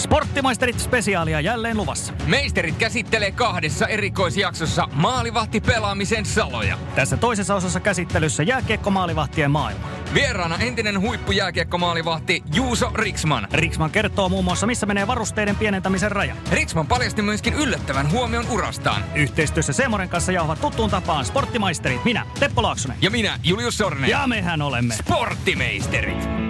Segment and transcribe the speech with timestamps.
[0.00, 2.12] Sporttimaisterit spesiaalia jälleen luvassa.
[2.26, 6.78] Meisterit käsittelee kahdessa erikoisjaksossa maalivahtipelaamisen saloja.
[6.94, 9.88] Tässä toisessa osassa käsittelyssä jääkiekkomaalivahtien maailma.
[10.14, 13.48] Vieraana entinen huippujääkiekkomaalivahti Juuso Riksman.
[13.52, 16.36] Riksman kertoo muun muassa, missä menee varusteiden pienentämisen raja.
[16.52, 19.04] Riksman paljasti myöskin yllättävän huomion urastaan.
[19.14, 22.04] Yhteistyössä Semoren kanssa jauhat tuttuun tapaan Sporttimaisterit.
[22.04, 22.98] Minä, Teppo Laaksonen.
[23.00, 24.10] Ja minä, Julius Sornen.
[24.10, 26.49] Ja mehän olemme Sporttimeisterit.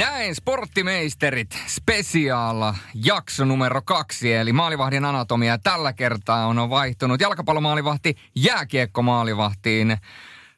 [0.00, 9.96] Näin sporttimeisterit spesiaala jakso numero kaksi, eli maalivahdin anatomia tällä kertaa on vaihtunut jalkapallomaalivahti jääkiekkomaalivahtiin.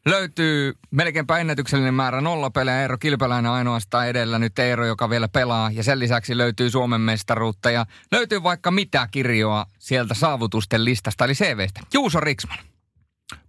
[0.06, 2.80] Löytyy melkeinpä ennätyksellinen määrä nollapelejä.
[2.80, 5.70] Eero Kilpeläinen ainoastaan edellä nyt Eero, joka vielä pelaa.
[5.70, 11.34] Ja sen lisäksi löytyy Suomen mestaruutta ja löytyy vaikka mitä kirjoa sieltä saavutusten listasta, eli
[11.34, 11.80] CVstä.
[11.94, 12.58] Juuso Riksman.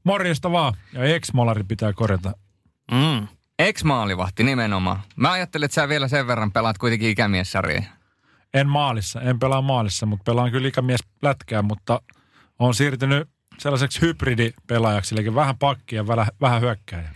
[0.03, 0.73] Morjesta vaan.
[0.93, 2.31] Ja ex-molari pitää korjata.
[2.91, 3.27] Mm.
[3.59, 4.99] Ex-maalivahti nimenomaan.
[5.15, 7.83] Mä ajattelin, että sä vielä sen verran pelaat kuitenkin ikämiessarjoja.
[8.53, 12.01] En maalissa, en pelaa maalissa, mutta pelaan kyllä ikämies lätkää, mutta
[12.59, 17.09] on siirtynyt sellaiseksi hybridipelaajaksi, eli vähän pakkia ja vähän, vähän hyökkääjä.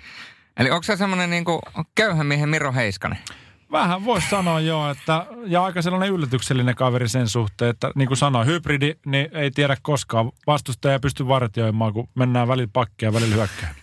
[0.58, 1.62] Eli onko se semmoinen niinku
[1.96, 3.20] köyhän miehen Miro Heiskanen?
[3.72, 8.18] Vähän voisi sanoa joo, että, ja aika sellainen yllätyksellinen kaveri sen suhteen, että niin kuin
[8.18, 10.32] sanoin, hybridi, niin ei tiedä koskaan.
[10.48, 13.76] Vastustaja pysty vartioimaan, kun mennään välillä pakkia ja välillä hyökkää.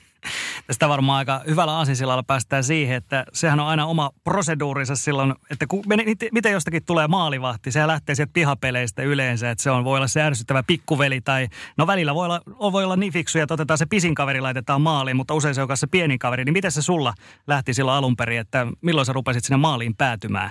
[0.66, 5.66] Tästä varmaan aika hyvällä aasinsillalla päästään siihen, että sehän on aina oma proseduurinsa silloin, että
[5.66, 5.84] kun,
[6.32, 10.22] miten jostakin tulee maalivahti, se lähtee sieltä pihapeleistä yleensä, että se on, voi olla se
[10.22, 12.40] ärsyttävä pikkuveli tai no välillä voi olla,
[12.72, 15.76] voi olla niin fiksuja, että otetaan se pisin kaveri, laitetaan maaliin, mutta usein se on
[15.76, 16.44] se pieni kaveri.
[16.44, 17.14] Niin miten se sulla
[17.46, 20.50] lähti silloin alun perin, että milloin sä rupesit sinne maaliin päätymään?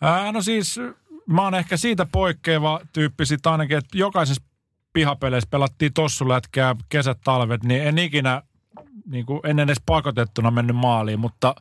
[0.00, 0.80] Ää, no siis
[1.26, 4.42] mä oon ehkä siitä poikkeava tyyppi sitten ainakin, että jokaisessa
[4.92, 8.42] pihapeleissä pelattiin tossulätkää kesät, talvet, niin en ikinä
[9.06, 11.54] niin kuin en edes pakotettuna mennyt maaliin, mutta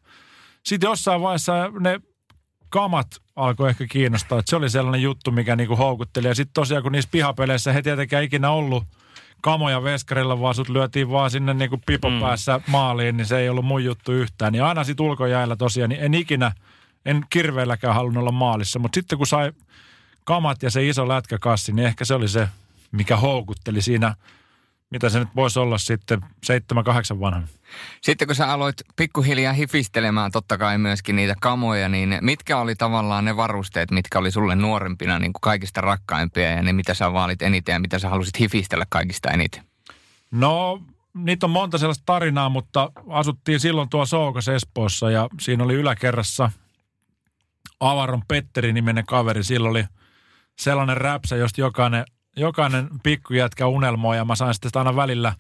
[0.63, 1.99] sitten jossain vaiheessa ne
[2.69, 6.27] kamat alkoi ehkä kiinnostaa, että se oli sellainen juttu, mikä niin kuin houkutteli.
[6.27, 8.83] Ja sitten tosiaan, kun niissä pihapeleissä he tietenkään ikinä ollut
[9.41, 12.15] kamoja veskarilla, vaan sut lyötiin vaan sinne niin kuin pipo mm.
[12.67, 14.53] maaliin, niin se ei ollut mun juttu yhtään.
[14.53, 16.51] Niin aina sitten ulkojäällä tosiaan, niin en ikinä,
[17.05, 18.79] en kirveelläkään halunnut olla maalissa.
[18.79, 19.51] Mutta sitten kun sai
[20.23, 22.47] kamat ja se iso lätkäkassi, niin ehkä se oli se,
[22.91, 24.15] mikä houkutteli siinä–
[24.91, 27.47] mitä se nyt voisi olla sitten seitsemän, kahdeksan vanhan.
[28.01, 33.25] Sitten kun sä aloit pikkuhiljaa hifistelemään totta kai myöskin niitä kamoja, niin mitkä oli tavallaan
[33.25, 37.41] ne varusteet, mitkä oli sulle nuorempina niin kuin kaikista rakkaimpia ja ne mitä sä vaalit
[37.41, 39.63] eniten ja mitä sä halusit hifistellä kaikista eniten?
[40.31, 40.81] No,
[41.13, 46.51] niitä on monta sellaista tarinaa, mutta asuttiin silloin tuo Soukas Espoossa ja siinä oli yläkerrassa
[47.79, 49.43] Avaron Petteri niminen kaveri.
[49.43, 49.85] Silloin oli
[50.59, 52.05] sellainen räpsä, josta jokainen
[52.35, 55.33] jokainen pikkujätkä unelmoi ja mä sain sitten aina välillä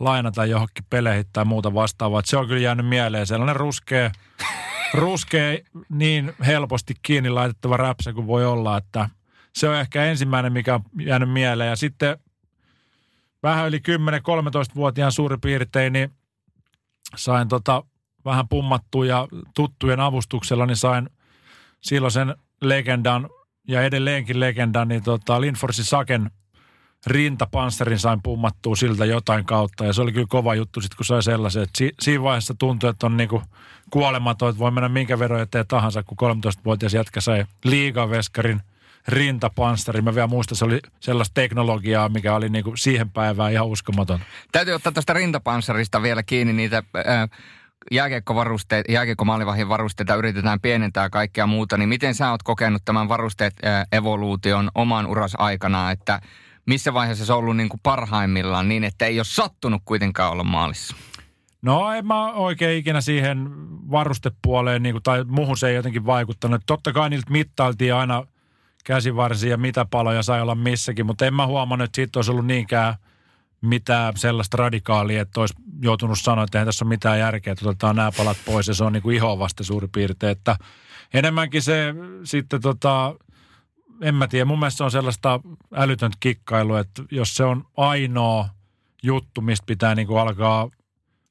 [0.00, 2.20] lainata johonkin peleihin tai muuta vastaavaa.
[2.20, 3.26] Et se on kyllä jäänyt mieleen.
[3.26, 4.10] Sellainen ruskea,
[4.94, 9.08] ruskea niin helposti kiinni laitettava räpsä kuin voi olla, että
[9.52, 11.70] se on ehkä ensimmäinen, mikä on jäänyt mieleen.
[11.70, 12.18] Ja sitten
[13.42, 16.12] vähän yli 10-13-vuotiaan suurin piirtein, niin
[17.16, 17.84] sain tota
[18.24, 21.10] vähän pummattua ja tuttujen avustuksella, niin sain
[21.80, 23.30] silloin sen legendan
[23.68, 26.30] ja edelleenkin legenda, niin tota Linforsin Saken
[27.06, 29.84] rintapanssarin sain pummattua siltä jotain kautta.
[29.84, 31.62] Ja se oli kyllä kova juttu sitten, kun sai sellaisen.
[31.62, 33.42] Että si- siinä vaiheessa tuntui, että on niinku
[33.90, 38.60] kuolematon, että voi mennä minkä verran eteen tahansa, kun 13-vuotias jätkä sai liigaveskarin
[39.08, 40.04] rintapanssarin.
[40.04, 44.20] Mä vielä muistan, se oli sellaista teknologiaa, mikä oli niinku siihen päivään ihan uskomaton.
[44.52, 46.82] Täytyy ottaa tästä rintapanssarista vielä kiinni niitä...
[46.96, 47.30] Äh
[47.90, 53.54] jääkiekkovarusteet, jääkiekkomaalivahin varusteita yritetään pienentää kaikkea muuta, niin miten sä oot kokenut tämän varusteet
[53.92, 56.20] evoluution oman uras aikana, että
[56.66, 60.44] missä vaiheessa se on ollut niin kuin parhaimmillaan niin, että ei ole sattunut kuitenkaan olla
[60.44, 60.96] maalissa?
[61.62, 63.50] No en mä oikein ikinä siihen
[63.90, 66.62] varustepuoleen, niin kuin, tai muuhun se ei jotenkin vaikuttanut.
[66.66, 68.26] Totta kai niiltä mittailtiin aina
[68.84, 72.94] käsivarsia mitä paloja sai olla missäkin, mutta en mä huomannut, että siitä olisi ollut niinkään–
[73.64, 77.96] mitään sellaista radikaalia, että olisi joutunut sanoa, että eihän tässä ole mitään järkeä, että otetaan
[77.96, 80.32] nämä palat pois ja se on niin kuin ihoa vasta suurin piirtein.
[80.32, 80.56] Että
[81.14, 81.94] enemmänkin se
[82.24, 83.14] sitten tota,
[84.00, 85.40] en mä tiedä, mun mielestä se on sellaista
[85.74, 88.48] älytöntä kikkailua, että jos se on ainoa
[89.02, 90.70] juttu, mistä pitää niin kuin alkaa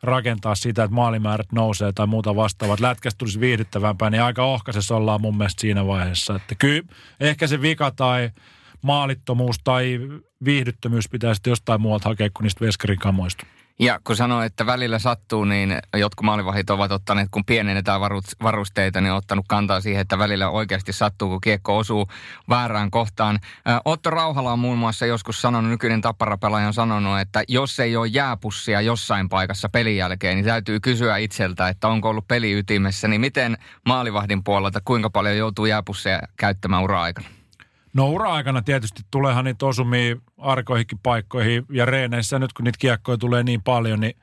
[0.04, 2.80] rakentaa sitä, että maalimäärät nousee tai muuta vastaavat.
[2.80, 6.36] Lätkästä tulisi viihdyttävämpää, niin aika ohkaisessa ollaan mun mielestä siinä vaiheessa.
[6.36, 6.84] Että kyllä
[7.20, 8.30] ehkä se vika tai
[8.84, 10.00] maalittomuus tai
[10.46, 13.46] viihdyttömyys pitäisi jostain muualta hakea kuin niistä veskarin kamoista.
[13.80, 18.02] Ja kun sanoo, että välillä sattuu, niin jotkut maalivahit ovat ottaneet, kun pienennetään
[18.44, 22.08] varusteita, niin on ottanut kantaa siihen, että välillä oikeasti sattuu, kun kiekko osuu
[22.50, 23.40] väärään kohtaan.
[23.86, 28.08] Otto Rauhala on muun muassa joskus sanonut, nykyinen tapparapelaaja on sanonut, että jos ei ole
[28.08, 33.22] jääpussia jossain paikassa pelin jälkeen, niin täytyy kysyä itseltä, että onko ollut peli ytimessä, niin
[33.22, 37.28] miten maalivahdin puolelta, kuinka paljon joutuu jääpussia käyttämään ura-aikana?
[37.94, 43.44] No ura-aikana tietysti tuleehan niitä osumia arkoihinkin paikkoihin ja reeneissä nyt kun niitä kiekkoja tulee
[43.44, 44.16] niin paljon, niin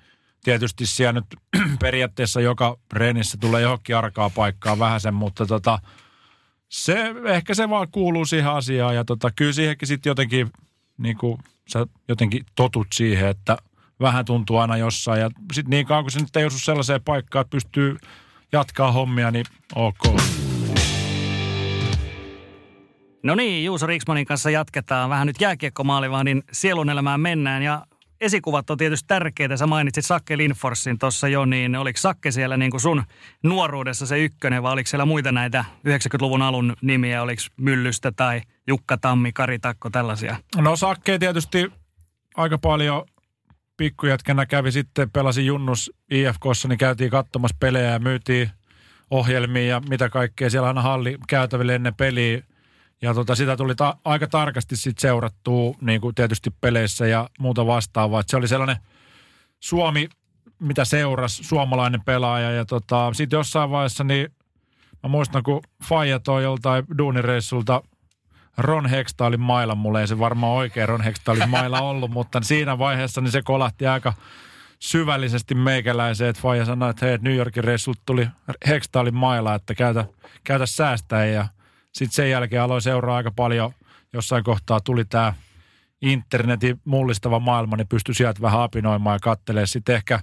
[0.44, 1.26] tietysti siellä nyt
[1.80, 5.78] periaatteessa joka reenissä tulee johonkin arkaa paikkaa vähäsen, mutta tota,
[6.68, 10.50] se, ehkä se vaan kuuluu siihen asiaan ja tota, kyllä siihenkin sitten jotenkin,
[10.98, 11.38] niin kuin
[11.68, 13.56] sä jotenkin totut siihen, että
[14.00, 17.40] vähän tuntuu aina jossain ja sitten niin kauan kun se nyt ei osu sellaiseen paikkaan,
[17.40, 17.96] että pystyy
[18.52, 20.49] jatkaa hommia, niin ok.
[23.22, 25.10] No niin, Juuso Riksmanin kanssa jatketaan.
[25.10, 27.86] Vähän nyt jääkiekkomaalivahdin sielun elämään mennään ja
[28.20, 29.56] esikuvat on tietysti tärkeitä.
[29.56, 33.02] Sä mainitsit Sakke Linforsin tuossa jo, niin oliko Sakke siellä niin kuin sun
[33.42, 37.22] nuoruudessa se ykkönen vai oliko siellä muita näitä 90-luvun alun nimiä?
[37.22, 40.36] Oliko Myllystä tai Jukka Tammi, Kari Takko, tällaisia?
[40.56, 41.72] No Sakke tietysti
[42.36, 43.04] aika paljon
[43.76, 48.50] pikkujätkänä kävi sitten, pelasi Junnus IFKssa, niin käytiin katsomassa pelejä ja myytiin
[49.10, 50.50] ohjelmia ja mitä kaikkea.
[50.50, 52.42] Siellä aina halli käytäville ennen peliä
[53.02, 57.66] ja tota, sitä tuli ta- aika tarkasti sit seurattua niin kuin tietysti peleissä ja muuta
[57.66, 58.20] vastaavaa.
[58.20, 58.76] Et se oli sellainen
[59.60, 60.08] Suomi,
[60.58, 62.50] mitä seurasi, suomalainen pelaaja.
[62.50, 64.28] Ja tota, sitten jossain vaiheessa, niin
[65.02, 67.82] mä muistan, kun Faija toi joltain duunireissulta
[68.58, 69.74] Ron Hextaalin maila.
[69.74, 73.86] Mulle ei se varmaan oikein Ron Hextaalin maila ollut, mutta siinä vaiheessa niin se kolahti
[73.86, 74.12] aika
[74.78, 78.28] syvällisesti meikäläiseen, että Faija sanoi, että hei, New Yorkin reissulta tuli
[78.68, 80.04] Hextaalin maila, että käytä,
[80.44, 81.46] käytä säästää ja–
[81.92, 83.72] sitten sen jälkeen aloin seuraa aika paljon.
[84.12, 85.34] Jossain kohtaa tuli tämä
[86.02, 90.20] internetin mullistava maailma, niin pystyi sieltä vähän apinoimaan ja kattelee sitten ehkä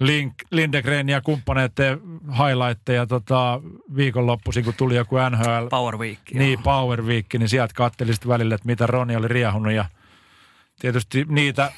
[0.00, 2.00] Link, Lindegren ja kumppaneiden
[2.38, 3.60] highlightteja tota,
[3.96, 5.66] viikonloppuisin, kun tuli joku NHL.
[5.70, 6.18] Power Week.
[6.34, 6.62] Niin, joo.
[6.62, 9.84] Power Week, niin sieltä kattelin sitten välillä, että mitä Roni oli riehunut ja
[10.80, 11.72] tietysti niitä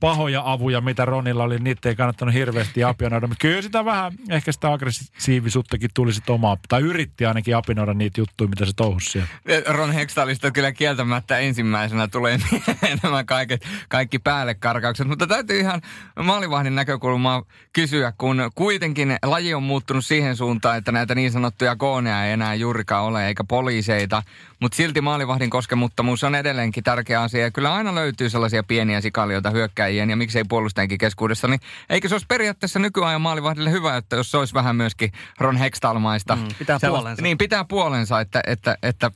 [0.00, 3.26] pahoja avuja, mitä Ronilla oli, niitä ei kannattanut hirveästi apinoida.
[3.26, 8.20] Mutta kyllä sitä vähän, ehkä sitä aggressiivisuuttakin tuli sitten omaa, tai yritti ainakin apinoida niitä
[8.20, 9.28] juttuja, mitä se touhusi siellä.
[9.66, 12.38] Ron Hextalista kyllä kieltämättä ensimmäisenä tulee
[13.02, 15.80] nämä kaiket, kaikki päälle karkaukset, mutta täytyy ihan
[16.22, 17.42] maalivahdin näkökulmaa
[17.72, 22.54] kysyä, kun kuitenkin laji on muuttunut siihen suuntaan, että näitä niin sanottuja kooneja ei enää
[22.54, 24.22] juurikaan ole, eikä poliiseita,
[24.60, 29.50] mutta silti maalivahdin koskemuttomuus on edelleenkin tärkeä asia, ja kyllä aina löytyy sellaisia pieniä sikalioita
[29.86, 31.60] hyökkäjien ja miksei puolustajienkin keskuudessa, niin
[31.90, 36.36] eikö se olisi periaatteessa nykyajan maalivahdille hyvä, että jos se olisi vähän myöskin Ron Hextalmaista.
[36.36, 37.22] Mm, pitää puolensa.
[37.22, 39.10] Niin, pitää puolensa, että, että, että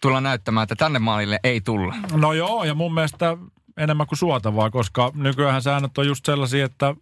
[0.00, 1.94] tulla näyttämään, että tänne maalille ei tulla.
[2.12, 3.36] No joo, ja mun mielestä
[3.76, 6.94] enemmän kuin suotavaa, koska nykyään säännöt on just sellaisia, että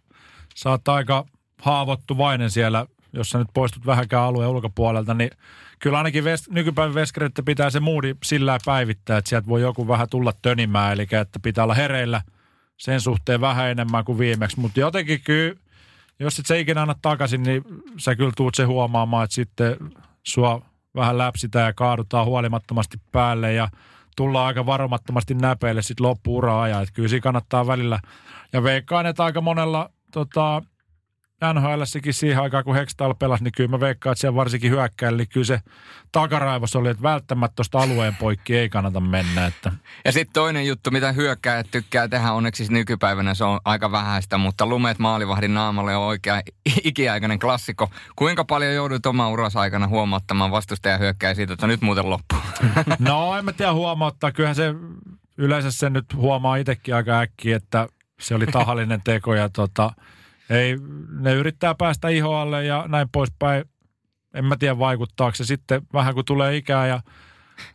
[0.55, 1.25] sä oot aika
[1.61, 5.31] haavoittuvainen siellä, jos sä nyt poistut vähänkään alueen ulkopuolelta, niin
[5.79, 10.09] kyllä ainakin ves, nykypäivän veskareiden pitää se moodi sillä päivittää, että sieltä voi joku vähän
[10.09, 12.21] tulla tönimään, eli että pitää olla hereillä
[12.81, 14.59] sen suhteen vähän enemmän kuin viimeksi.
[14.59, 15.55] Mutta jotenkin kyllä,
[16.19, 17.63] jos et se ikinä anna takaisin, niin
[17.97, 19.75] sä kyllä tuut se huomaamaan, että sitten
[20.23, 20.61] sua
[20.95, 23.67] vähän läpsitään ja kaadutaan huolimattomasti päälle ja
[24.15, 26.83] tullaan aika varomattomasti näpeille sitten loppuura ajan.
[26.83, 27.99] Että kyllä siinä kannattaa välillä.
[28.53, 30.61] Ja veikkaan, että aika monella tota,
[31.53, 35.29] NHLssäkin siihen aikaan, kun Hextall pelasi, niin kyllä mä veikkaan, että siellä varsinkin hyökkäillä, niin
[35.29, 35.59] kyllä se
[36.11, 39.45] takaraivos oli, että välttämättä tuosta alueen poikki ei kannata mennä.
[39.45, 39.71] Että.
[40.05, 44.37] Ja sitten toinen juttu, mitä hyökkäjät tykkää tehdä, onneksi siis nykypäivänä se on aika vähäistä,
[44.37, 46.41] mutta lumet maalivahdin naamalle on oikea
[46.83, 47.89] ikiaikainen klassikko.
[48.15, 52.39] Kuinka paljon joudut oma uras aikana huomauttamaan vastustaja hyökkäjä siitä, että nyt muuten loppuu?
[52.99, 54.31] No en mä tiedä huomauttaa.
[54.31, 54.73] Kyllähän se
[55.37, 57.87] yleensä sen nyt huomaa itsekin aika äkkiä, että
[58.21, 59.91] se oli tahallinen teko ja tota,
[60.51, 60.77] ei,
[61.19, 63.65] ne yrittää päästä ihoalle ja näin poispäin.
[64.33, 67.01] En mä tiedä vaikuttaako se sitten vähän kun tulee ikää ja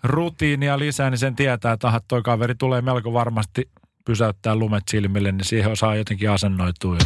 [0.03, 3.71] rutiinia lisää, niin sen tietää, että toi kaveri tulee melko varmasti
[4.05, 6.97] pysäyttää lumet silmille, niin siihen osaa jotenkin asennoitua.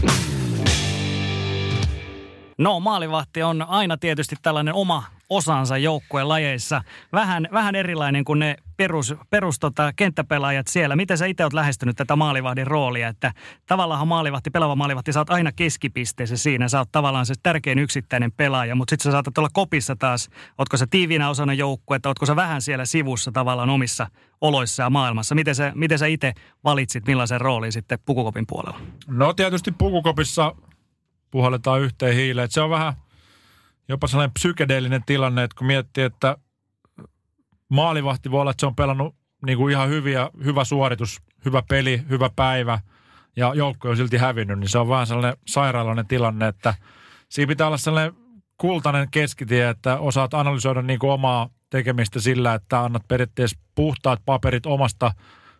[2.60, 6.82] No maalivahti on aina tietysti tällainen oma osansa joukkueen lajeissa.
[7.12, 10.96] Vähän, vähän erilainen kuin ne perus, perus tota, kenttäpelaajat siellä.
[10.96, 13.08] Miten sä itse oot lähestynyt tätä maalivahdin roolia?
[13.08, 13.32] Että
[13.66, 16.68] tavallaan maalivahti, pelaava maalivahti, sä oot aina keskipisteessä siinä.
[16.68, 20.28] Sä oot tavallaan se tärkein yksittäinen pelaaja, mutta sitten sä saatat olla kopissa taas.
[20.58, 24.06] Ootko sä tiiviinä osana joukkuetta, ootko sä vähän siellä sivussa tavallaan omissa
[24.40, 25.34] oloissa ja maailmassa?
[25.34, 26.32] Miten sä, miten sä itse
[26.64, 28.80] valitsit millaisen roolin sitten pukukopin puolella?
[29.06, 30.54] No tietysti pukukopissa
[31.30, 32.50] puhalletaan yhteen hiileen.
[32.50, 32.94] Se on vähän
[33.88, 36.36] jopa sellainen psykedeellinen tilanne, että kun miettii, että
[37.68, 42.02] maalivahti voi olla, että se on pelannut niin kuin ihan hyviä, hyvä suoritus, hyvä peli,
[42.08, 42.78] hyvä päivä
[43.36, 46.74] ja joukko on silti hävinnyt, niin se on vähän sellainen sairaalainen tilanne, että
[47.28, 48.12] siinä pitää olla sellainen
[48.58, 54.66] kultainen keskitie, että osaat analysoida niin kuin omaa tekemistä sillä, että annat periaatteessa puhtaat paperit
[54.66, 55.12] omasta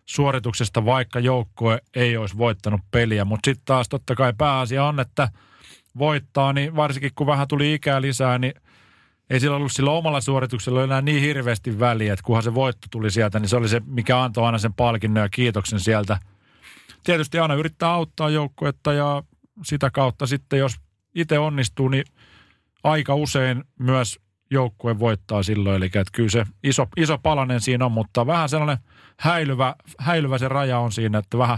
[0.05, 3.25] suorituksesta, vaikka joukkue ei olisi voittanut peliä.
[3.25, 5.29] Mutta sitten taas totta kai pääasia on, että
[5.97, 8.53] voittaa, niin varsinkin kun vähän tuli ikää lisää, niin
[9.29, 13.11] ei sillä ollut sillä omalla suorituksella enää niin hirveästi väliä, että kunhan se voitto tuli
[13.11, 16.17] sieltä, niin se oli se, mikä antoi aina sen palkinnon ja kiitoksen sieltä.
[17.03, 19.23] Tietysti aina yrittää auttaa joukkuetta ja
[19.63, 20.75] sitä kautta sitten, jos
[21.15, 22.03] itse onnistuu, niin
[22.83, 24.19] aika usein myös
[24.51, 25.75] joukkue voittaa silloin.
[25.75, 28.77] Eli että kyllä se iso, iso palanen siinä on, mutta vähän sellainen
[29.17, 31.57] häilyvä, häilyvä se raja on siinä, että vähän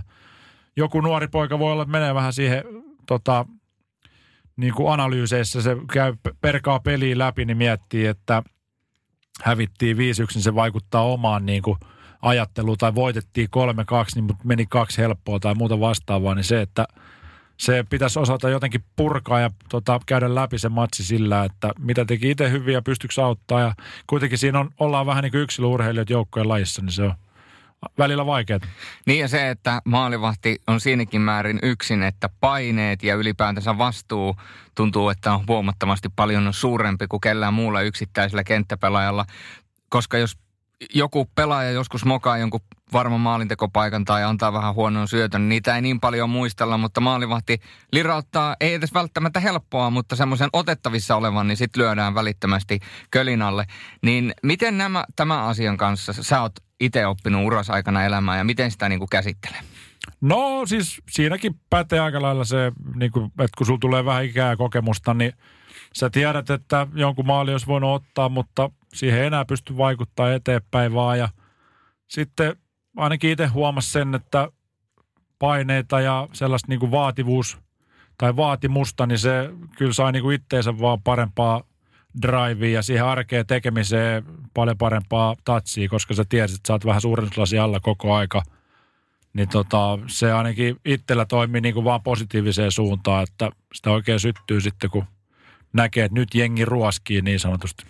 [0.75, 2.63] joku nuori poika voi olla, menee vähän siihen
[3.07, 3.45] tota,
[4.57, 8.43] niin kuin analyyseissä se käy, perkaa peliä läpi, niin miettii, että
[9.41, 11.77] hävittiin 5-1, niin se vaikuttaa omaan niin kuin
[12.21, 13.59] ajatteluun, tai voitettiin 3-2,
[14.15, 16.87] niin meni kaksi helppoa tai muuta vastaavaa, niin se, että
[17.57, 22.29] se pitäisi osata jotenkin purkaa ja tota, käydä läpi se matsi sillä, että mitä teki
[22.29, 23.73] itse hyviä, pystyykö auttaa ja
[24.07, 27.13] kuitenkin siinä on, ollaan vähän niin kuin yksilöurheilijat joukkojen lajissa, niin se on
[27.97, 28.59] välillä vaikeaa.
[29.05, 34.35] Niin ja se, että maalivahti on siinäkin määrin yksin, että paineet ja ylipäätänsä vastuu
[34.75, 39.25] tuntuu, että on huomattavasti paljon suurempi kuin kellään muulla yksittäisellä kenttäpelaajalla.
[39.89, 40.37] Koska jos
[40.93, 42.59] joku pelaaja joskus mokaa jonkun
[42.93, 47.59] varman maalintekopaikan tai antaa vähän huonon syötön, niin niitä ei niin paljon muistella, mutta maalivahti
[47.91, 52.79] lirauttaa, ei edes välttämättä helppoa, mutta semmoisen otettavissa olevan, niin sitten lyödään välittömästi
[53.11, 53.65] kölinalle.
[54.01, 56.53] Niin miten nämä, tämän asian kanssa, sä oot
[56.85, 59.59] itse oppinut uras aikana elämää ja miten sitä niin kuin käsittelee?
[60.21, 64.49] No siis siinäkin pätee aika lailla se, niin kuin, että kun sulla tulee vähän ikää
[64.49, 65.33] ja kokemusta, niin
[65.93, 70.93] sä tiedät, että jonkun maali olisi voinut ottaa, mutta siihen ei enää pysty vaikuttaa eteenpäin
[70.93, 71.19] vaan.
[71.19, 71.29] Ja
[72.07, 72.55] sitten
[72.97, 74.47] ainakin itse huomasi sen, että
[75.39, 77.57] paineita ja sellaista niin kuin vaativuus
[78.17, 81.63] tai vaatimusta, niin se kyllä sai niin kuin itteensä vaan parempaa
[82.21, 87.01] drivea ja siihen arkeen tekemiseen paljon parempaa tatsia, koska sä tiesit, että sä oot vähän
[87.01, 88.41] suurennuslasi alla koko aika.
[89.33, 94.61] Niin tota, se ainakin itsellä toimii niin kuin vaan positiiviseen suuntaan, että sitä oikein syttyy
[94.61, 95.05] sitten, kun
[95.73, 97.83] näkee, että nyt jengi ruoskii niin sanotusti.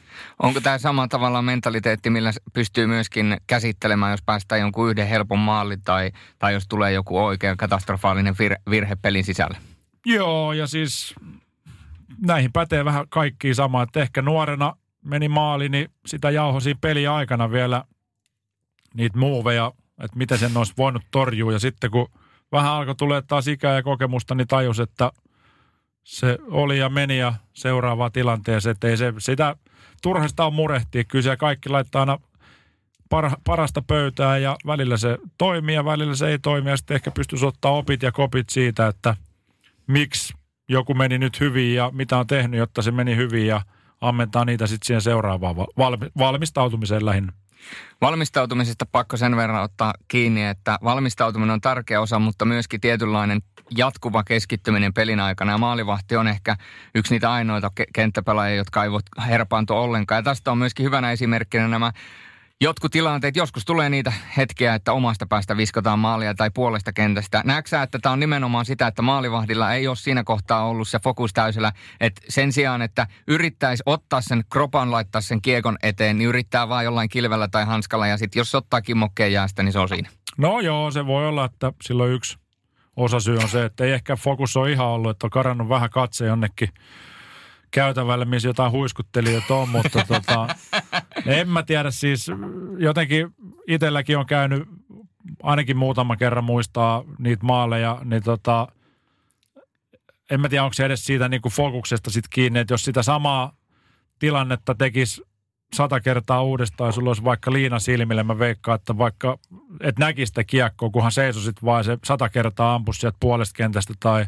[0.43, 5.81] Onko tämä sama tavalla mentaliteetti, millä pystyy myöskin käsittelemään, jos päästään jonkun yhden helpon maalin
[5.81, 9.57] tai, tai jos tulee joku oikein katastrofaalinen vir, virhe pelin sisällä?
[10.05, 11.15] Joo, ja siis
[12.21, 17.51] näihin pätee vähän kaikki sama, että ehkä nuorena meni maali, niin sitä jauhosi peli aikana
[17.51, 17.83] vielä
[18.93, 19.71] niitä muuveja,
[20.03, 21.51] että miten sen olisi voinut torjua.
[21.51, 22.09] Ja sitten kun
[22.51, 25.11] vähän alkoi tulee taas ikää ja kokemusta, niin tajus, että
[26.03, 29.55] se oli ja meni ja seuraavaan tilanteeseen, että ei se, sitä
[30.01, 31.03] turhasta on murehtia.
[31.03, 32.19] Kyllä siellä kaikki laittaa aina
[33.09, 36.69] par, parasta pöytää ja välillä se toimii ja välillä se ei toimi.
[36.69, 39.15] Ja sitten ehkä pystyisi ottaa opit ja kopit siitä, että
[39.87, 40.33] miksi
[40.73, 43.61] joku meni nyt hyvin ja mitä on tehnyt, jotta se meni hyvin ja
[44.01, 47.33] ammentaa niitä sitten siihen seuraavaan valmi, valmistautumiseen lähinnä.
[48.01, 53.41] Valmistautumisesta pakko sen verran ottaa kiinni, että valmistautuminen on tärkeä osa, mutta myöskin tietynlainen
[53.77, 55.51] jatkuva keskittyminen pelin aikana.
[55.51, 56.55] Ja maalivahti on ehkä
[56.95, 60.19] yksi niitä ainoita kenttäpelaajia, jotka ei voi herpaantua ollenkaan.
[60.19, 61.91] Ja tästä on myöskin hyvänä esimerkkinä nämä
[62.61, 67.41] jotkut tilanteet, joskus tulee niitä hetkiä, että omasta päästä viskotaan maalia tai puolesta kentästä.
[67.45, 71.33] Näetkö että tämä on nimenomaan sitä, että maalivahdilla ei ole siinä kohtaa ollut se fokus
[71.33, 76.69] täysillä, että sen sijaan, että yrittäisi ottaa sen kropan, laittaa sen kiekon eteen, niin yrittää
[76.69, 80.09] vaan jollain kilvellä tai hanskalla ja sitten jos ottaa kimmokkeen jäästä, niin se on siinä.
[80.37, 82.37] No joo, se voi olla, että silloin yksi
[82.95, 86.25] osasyy on se, että ei ehkä fokus ole ihan ollut, että on karannut vähän katse
[86.25, 86.69] jonnekin
[87.73, 90.47] käytävälle, missä jotain huiskuttelijoita on, mutta tota,
[91.25, 92.31] en mä tiedä siis,
[92.77, 93.27] jotenkin
[93.67, 94.63] itselläkin on käynyt
[95.43, 98.67] ainakin muutama kerran muistaa niitä maaleja, niin tota,
[100.31, 103.03] en mä tiedä, onko se edes siitä niin kuin fokuksesta sit kiinni, että jos sitä
[103.03, 103.55] samaa
[104.19, 105.21] tilannetta tekisi
[105.73, 109.39] sata kertaa uudestaan, ja sulla olisi vaikka liina silmille, mä veikkaan, että vaikka
[109.81, 114.25] et näkisi sitä kiekkoa, kunhan seisosit vaan se sata kertaa ampus sieltä puolesta kentästä tai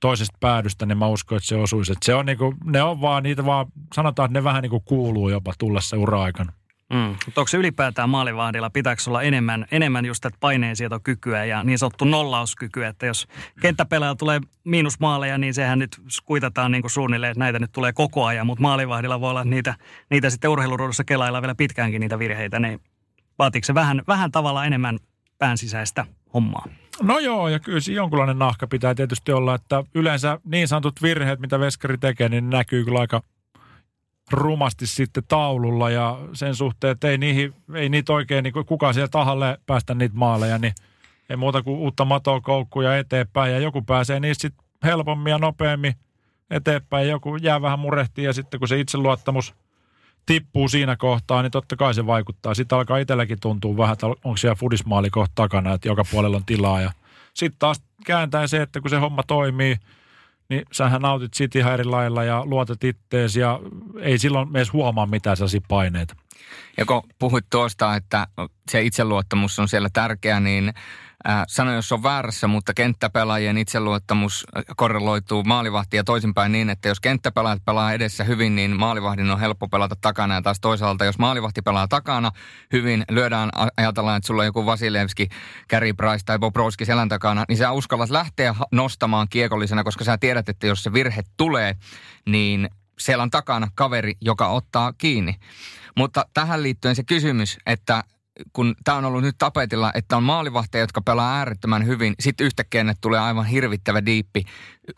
[0.00, 1.92] toisesta päädystä, niin mä uskon, että se osuisi.
[1.92, 5.28] Että se on niinku, ne on vaan, niitä vaan, sanotaan, että ne vähän niinku kuuluu
[5.28, 6.52] jopa tullessa ura-aikana.
[6.92, 7.16] Mm.
[7.26, 12.04] Mutta onko se ylipäätään maalivahdilla, pitääkö olla enemmän, enemmän just tätä paineensietokykyä ja niin sanottu
[12.04, 13.26] nollauskykyä, että jos
[13.60, 18.24] kenttäpelaaja tulee miinusmaaleja, niin sehän nyt kuitataan niin kuin suunnilleen, että näitä nyt tulee koko
[18.24, 19.74] ajan, mutta maalivahdilla voi olla niitä,
[20.10, 22.80] niitä sitten urheiluruudussa kelailla vielä pitkäänkin niitä virheitä, niin
[23.38, 24.98] vaatiiko se vähän, vähän tavalla enemmän
[25.38, 26.68] pään sisäistä hommaa?
[27.02, 31.40] No joo, ja kyllä siinä jonkunlainen nahka pitää tietysti olla, että yleensä niin sanotut virheet,
[31.40, 33.22] mitä veskari tekee, niin näkyy kyllä aika
[34.32, 39.08] rumasti sitten taululla ja sen suhteen, että ei, niihin, ei niitä oikein, niin kukaan siellä
[39.08, 40.72] tahalle päästä niitä maaleja, niin
[41.30, 45.94] ei muuta kuin uutta matoa koukkuja eteenpäin ja joku pääsee niistä sitten helpommin ja nopeammin
[46.50, 47.08] eteenpäin.
[47.08, 49.54] Joku jää vähän murehtiin ja sitten kun se itseluottamus
[50.26, 52.54] tippuu siinä kohtaa, niin totta kai se vaikuttaa.
[52.54, 56.44] Sitten alkaa itselläkin tuntua vähän, että onko siellä fudismaali kohta takana, että joka puolella on
[56.44, 56.80] tilaa.
[56.80, 56.92] Ja
[57.34, 59.76] sitten taas kääntää se, että kun se homma toimii–
[60.48, 63.60] niin sähän nautit siitä ihan eri lailla ja luotat ittees ja
[64.00, 66.16] ei silloin edes huomaa mitään sellaisia paineita.
[66.76, 68.26] Ja kun puhuit tuosta, että
[68.70, 70.72] se itseluottamus on siellä tärkeä, niin
[71.28, 77.64] Äh, sano, jos on väärässä, mutta kenttäpelaajien itseluottamus korreloituu maalivahtia toisinpäin niin, että jos kenttäpelaajat
[77.64, 80.34] pelaa edessä hyvin, niin maalivahdin on helppo pelata takana.
[80.34, 82.30] Ja taas toisaalta, jos maalivahti pelaa takana
[82.72, 85.28] hyvin, lyödään, ajatellaan, että sulla on joku Vasilevski,
[85.70, 90.48] Gary Price tai Bobrovski selän takana, niin sä uskallat lähteä nostamaan kiekollisena, koska sä tiedät,
[90.48, 91.74] että jos se virhe tulee,
[92.26, 95.34] niin siellä on takana kaveri, joka ottaa kiinni.
[95.96, 98.04] Mutta tähän liittyen se kysymys, että
[98.52, 102.84] kun tämä on ollut nyt tapetilla, että on maalivahteja, jotka pelaa äärettömän hyvin, sitten yhtäkkiä
[102.84, 104.44] ne tulee aivan hirvittävä diippi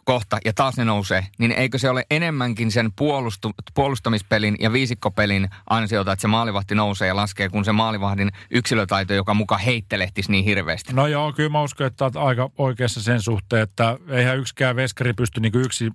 [0.05, 5.49] kohta ja taas ne nousee, niin eikö se ole enemmänkin sen puolustu, puolustamispelin ja viisikkopelin
[5.71, 10.45] ansiota, että se maalivahti nousee ja laskee, kun se maalivahdin yksilötaito, joka muka heittelehtisi niin
[10.45, 10.93] hirveästi?
[10.93, 15.13] No joo, kyllä mä uskon, että olet aika oikeassa sen suhteen, että eihän yksikään veskari
[15.13, 15.91] pysty niin yksi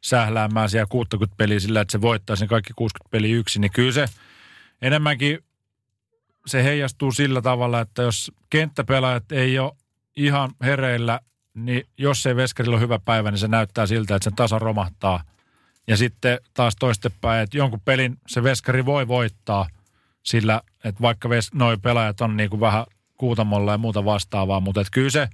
[0.00, 3.92] sähläämään siellä 60 peliä sillä, että se voittaa sen kaikki 60 peliä yksin, niin kyllä
[3.92, 4.06] se
[4.82, 5.38] enemmänkin
[6.46, 9.72] se heijastuu sillä tavalla, että jos kenttäpelaajat ei ole
[10.16, 11.20] ihan hereillä,
[11.54, 15.22] niin jos ei veskarilla ole hyvä päivä, niin se näyttää siltä, että sen tasa romahtaa.
[15.86, 19.68] Ja sitten taas toistepäin, että jonkun pelin se veskari voi voittaa
[20.22, 24.80] sillä, että vaikka ves, noi pelaajat on niin kuin vähän kuutamolla ja muuta vastaavaa, mutta
[24.80, 25.28] että kyllä se,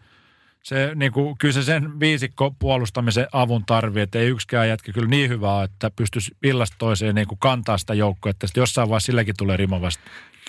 [0.65, 5.09] se, niin kuin, kyllä se sen viisikko puolustamisen avun tarvii, että ei yksikään jätkä kyllä
[5.09, 9.35] niin hyvää, että pystyisi illasta toiseen niin kuin kantaa sitä joukkoa, että jossain vaiheessa silläkin
[9.39, 10.03] tulee rima vasta.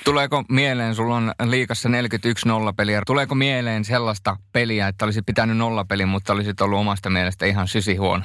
[0.04, 6.06] Tuleeko mieleen, sulla on liikassa 41 nollapeliä, tuleeko mieleen sellaista peliä, että olisit pitänyt nollapeli,
[6.06, 8.24] mutta olisit ollut omasta mielestä ihan sysi huono?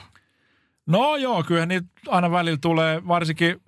[0.87, 3.61] No joo, kyllä niitä aina välillä tulee, varsinkin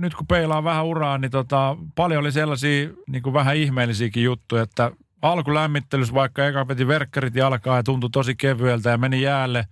[0.00, 4.62] nyt kun peilaa vähän uraa, niin tota, paljon oli sellaisia niin kuin vähän ihmeellisiäkin juttuja,
[4.62, 9.66] että alkulämmittelyssä vaikka eka peti verkkarit jalkaa ja tuntui tosi kevyeltä ja meni jäälle.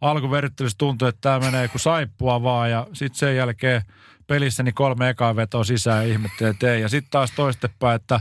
[0.00, 3.82] Alkuverryttelyssä tuntui, että tämä menee kuin saippua vaan ja sitten sen jälkeen–
[4.26, 6.80] pelissä niin kolme ekaa vetoa sisään ja ihmettelee tee.
[6.80, 8.20] Ja sitten taas toistepäin, että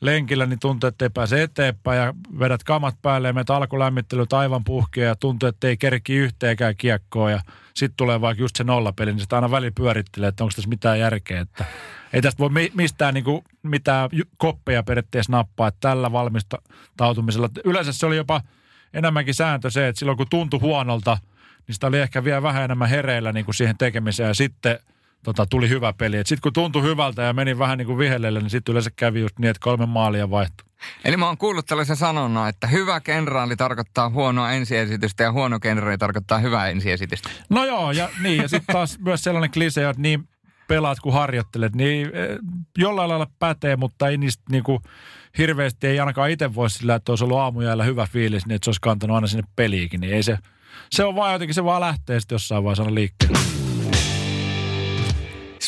[0.00, 4.64] lenkillä niin tuntuu, että ei pääse eteenpäin ja vedät kamat päälle ja menet alkulämmittelyt aivan
[4.64, 7.40] puhkea ja tuntuu, että ei kerki yhteenkään kiekkoa ja
[7.74, 11.00] sitten tulee vaikka just se nollapeli, niin sitä aina väli pyörittelee, että onko tässä mitään
[11.00, 11.64] järkeä, että
[12.12, 17.48] ei tästä voi mistään niin kuin, mitään koppeja periaatteessa nappaa, että tällä valmistautumisella.
[17.64, 18.40] Yleensä se oli jopa
[18.94, 21.18] enemmänkin sääntö se, että silloin kun tuntui huonolta,
[21.66, 24.78] niin sitä oli ehkä vielä vähän enemmän hereillä niin kuin siihen tekemiseen ja sitten–
[25.24, 26.16] tota, tuli hyvä peli.
[26.16, 29.38] Sitten kun tuntui hyvältä ja meni vähän niin kuin vihellelle, niin sitten yleensä kävi just
[29.38, 30.70] niin, että kolme maalia vaihtui.
[31.04, 35.98] Eli mä oon kuullut tällaisen sanonnan, että hyvä kenraali tarkoittaa huonoa ensiesitystä ja huono kenraali
[35.98, 37.30] tarkoittaa hyvää ensiesitystä.
[37.48, 40.28] No joo, ja niin, ja sitten taas myös sellainen klise, että niin
[40.68, 42.38] pelaat kuin harjoittelet, niin eh,
[42.78, 44.82] jollain lailla pätee, mutta ei niistä niin kuin
[45.38, 48.68] hirveästi, ei ainakaan itse voi sillä, että olisi ollut aamujäällä hyvä fiilis, niin että se
[48.68, 50.38] olisi kantanut aina sinne peliikin, niin ei se,
[50.90, 53.59] se on vaan jotenkin, se vaan lähtee sitten jossain vaiheessa liikkeelle.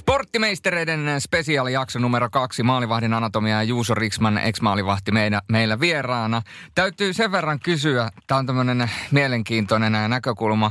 [0.03, 6.43] Sporttimeistereiden spesiaalijakso numero kaksi, maalivahdin anatomia ja Juuso Riksman, ex-maalivahti meillä, meillä vieraana.
[6.75, 10.71] Täytyy sen verran kysyä, tämä on tämmöinen mielenkiintoinen näkökulma,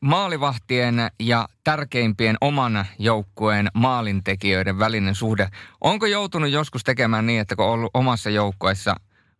[0.00, 5.48] maalivahtien ja tärkeimpien oman joukkueen maalintekijöiden välinen suhde.
[5.80, 8.94] Onko joutunut joskus tekemään niin, että kun on ollut omassa joukkueessa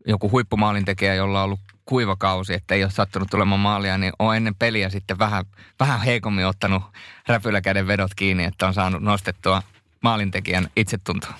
[0.06, 4.36] joku huippumaalintekijä, jolla on ollut kuiva kausi, että ei ole sattunut tulemaan maalia, niin on
[4.36, 5.44] ennen peliä sitten vähän,
[5.80, 6.82] vähän heikommin ottanut
[7.28, 9.62] räpyläkäden vedot kiinni, että on saanut nostettua
[10.02, 11.34] maalintekijän itsetuntoa.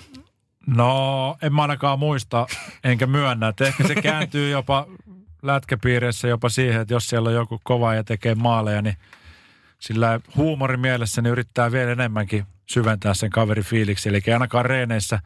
[0.67, 2.47] No, en mä ainakaan muista,
[2.83, 4.87] enkä myönnä, että ehkä se kääntyy jopa
[5.41, 8.97] lätkäpiireissä jopa siihen, että jos siellä on joku kova ja tekee maaleja, niin
[9.79, 14.09] sillä huumorimielessä niin yrittää vielä enemmänkin syventää sen kaveri fiiliksi.
[14.09, 15.19] Eli ainakaan reeneissä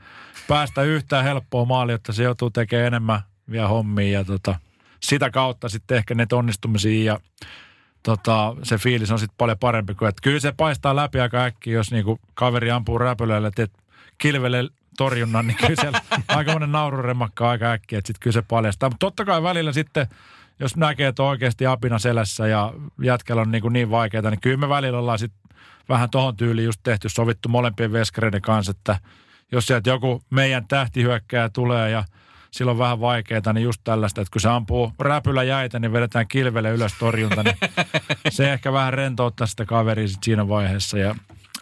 [0.48, 4.56] päästä yhtään helppoa maalia, että se joutuu tekemään enemmän vielä hommia ja tota,
[5.04, 7.20] sitä kautta sitten ehkä ne onnistumisia ja
[8.04, 9.96] tota, se fiilis on sitten paljon parempi.
[9.96, 13.68] Kuin, että kyllä se paistaa läpi aika äkkiä, jos niinku kaveri ampuu räpylöille, että
[14.18, 18.90] kilvele torjunnan, niin kyllä siellä aika monen naururemakka aika äkkiä, että sitten kyllä se paljastaa.
[18.90, 20.08] Mutta totta kai välillä sitten,
[20.60, 24.42] jos näkee, että on oikeasti apina selässä ja jätkällä on niin, kuin niin vaikeaa, niin
[24.42, 25.42] kyllä me välillä ollaan sitten
[25.90, 29.00] vähän tohon tyyliin just tehty, sovittu molempien veskareiden kanssa, että
[29.52, 32.04] jos sieltä joku meidän tähtihyökkääjä tulee ja
[32.52, 36.70] silloin vähän vaikeaa, niin just tällaista, että kun se ampuu räpylä jäitä, niin vedetään kilvelle
[36.70, 37.58] ylös torjunta, niin
[38.30, 41.16] se ehkä vähän rentouttaa sitä kaveria sit siinä vaiheessa ja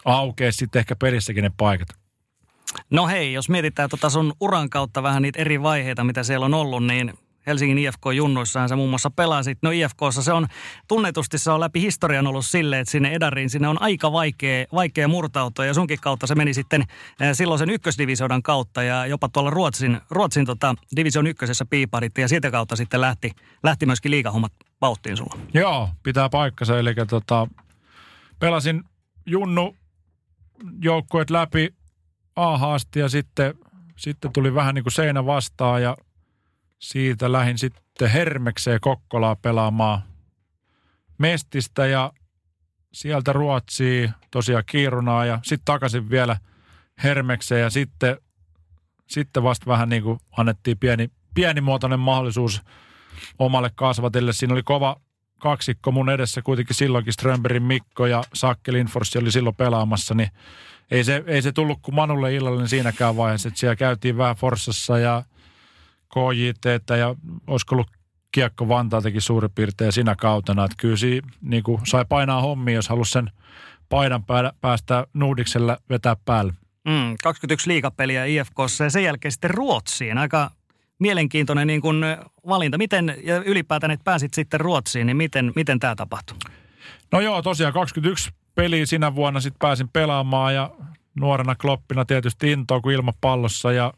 [0.04, 1.88] aukeaa sitten ehkä pelissäkin ne paikat.
[2.90, 6.54] No hei, jos mietitään tota sun uran kautta vähän niitä eri vaiheita, mitä siellä on
[6.54, 7.12] ollut, niin
[7.46, 9.58] Helsingin IFK-junnuissahan sä muun muassa pelasit.
[9.62, 10.46] No IFKssa se on
[10.88, 15.08] tunnetusti se on läpi historian ollut silleen, että sinne Edariin sinne on aika vaikea, vaikea
[15.08, 15.64] murtautua.
[15.64, 16.80] Ja sunkin kautta se meni sitten
[17.20, 22.50] eh, silloisen ykkösdivisiodan kautta ja jopa tuolla Ruotsin, Ruotsin tota, division ykkösessä piiparitti ja siitä
[22.50, 23.30] kautta sitten lähti,
[23.62, 25.36] lähti myöskin liikahommat vauhtiin sulla.
[25.54, 26.78] Joo, pitää paikkansa.
[26.78, 27.46] Eli tota,
[28.38, 28.84] pelasin
[29.26, 29.76] junnu
[30.82, 31.74] joukkueet läpi
[32.36, 33.54] Ahaasti ja sitten,
[33.96, 35.96] sitten tuli vähän niin kuin seinä vastaan ja
[36.80, 40.02] siitä lähin sitten Hermekseen Kokkolaa pelaamaan
[41.18, 42.12] Mestistä ja
[42.92, 46.36] sieltä Ruotsiin tosiaan Kiirunaa ja sitten takaisin vielä
[47.02, 48.16] Hermekseen ja sitten,
[49.08, 52.62] sitten vasta vähän niin kuin annettiin pieni, pienimuotoinen mahdollisuus
[53.38, 54.32] omalle kasvatille.
[54.32, 54.96] Siinä oli kova
[55.38, 60.30] kaksikko mun edessä kuitenkin silloinkin Strömberin Mikko ja Sakke Lindfors oli silloin pelaamassa, niin
[60.90, 64.98] ei se, ei se tullut kuin Manulle illallinen siinäkään vaiheessa, että siellä käytiin vähän Forssassa
[64.98, 65.22] ja
[66.14, 67.14] KJT ja
[67.46, 67.90] olisiko ollut
[68.32, 72.88] kiekko Vantaaltakin suurin piirtein siinä kautena, että kyllä siinä, niin kuin sai painaa hommia, jos
[72.88, 73.30] halusi sen
[73.88, 74.24] paidan
[74.60, 76.52] päästä Nuudiksella vetää päälle.
[76.88, 80.18] Mm, 21 liikapeliä IFKssa ja sen jälkeen sitten Ruotsiin.
[80.18, 80.50] Aika
[80.98, 82.04] mielenkiintoinen niin kuin
[82.48, 82.78] valinta.
[82.78, 86.36] Miten, ja ylipäätään, että pääsit sitten Ruotsiin, niin miten, miten tämä tapahtui?
[87.12, 90.70] No joo, tosiaan 21 peliä sinä vuonna sitten pääsin pelaamaan ja
[91.14, 93.92] nuorena kloppina tietysti intoa kuin ilmapallossa ja,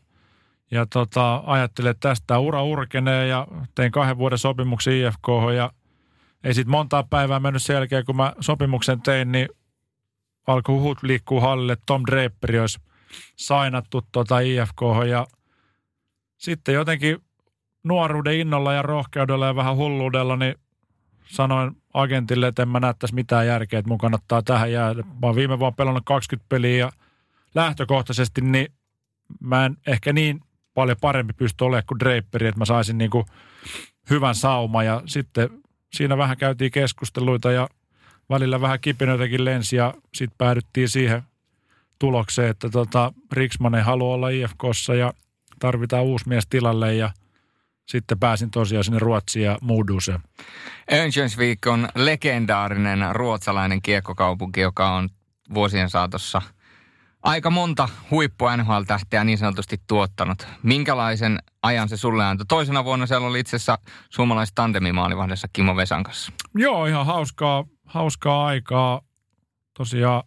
[0.73, 5.73] ja tota, ajattelin, että tästä ura urkenee ja tein kahden vuoden sopimuksen IFK ja
[6.45, 9.49] ei sitten montaa päivää mennyt sen jälkeen, kun mä sopimuksen tein, niin
[10.47, 12.79] alkoi huhut liikkuu hallille, että Tom Draperi olisi
[13.37, 15.27] sainattu tota IFK ja
[16.37, 17.19] sitten jotenkin
[17.85, 20.55] nuoruuden innolla ja rohkeudella ja vähän hulluudella, niin
[21.29, 25.03] sanoin agentille, että en mä näyttäisi mitään järkeä, että mun kannattaa tähän jäädä.
[25.03, 26.93] Mä oon viime vuonna pelannut 20 peliä ja
[27.55, 28.69] lähtökohtaisesti niin
[29.41, 30.41] mä en ehkä niin
[30.75, 33.27] paljon parempi pysty olemaan kuin Draperi, että mä saisin niin kuin
[34.11, 35.51] hyvän sauma ja sitten
[35.95, 37.69] siinä vähän käytiin keskusteluita ja
[38.31, 41.23] välillä vähän kipinöitäkin lensi ja sitten päädyttiin siihen
[41.99, 45.13] tulokseen, että tota, Riksman ei halua olla IFKssa ja
[45.59, 47.11] tarvitaan uusi mies tilalle ja–
[47.93, 50.21] sitten pääsin tosiaan sinne Ruotsiin ja Mooduseen.
[50.93, 55.09] Örnsköldsvik on legendaarinen ruotsalainen kiekkokaupunki, joka on
[55.55, 56.43] vuosien saatossa
[57.23, 60.47] aika monta huippu NHL-tähteä niin sanotusti tuottanut.
[60.63, 62.47] Minkälaisen ajan se sulle antoi?
[62.47, 63.79] Toisena vuonna siellä oli itse asiassa
[64.11, 66.33] suomalaiset tandemimaalivahdessa Kimo Vesan kanssa.
[66.55, 69.01] Joo, ihan hauskaa, hauskaa aikaa.
[69.75, 70.23] Tosiaan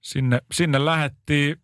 [0.00, 1.56] sinne, sinne lähettiin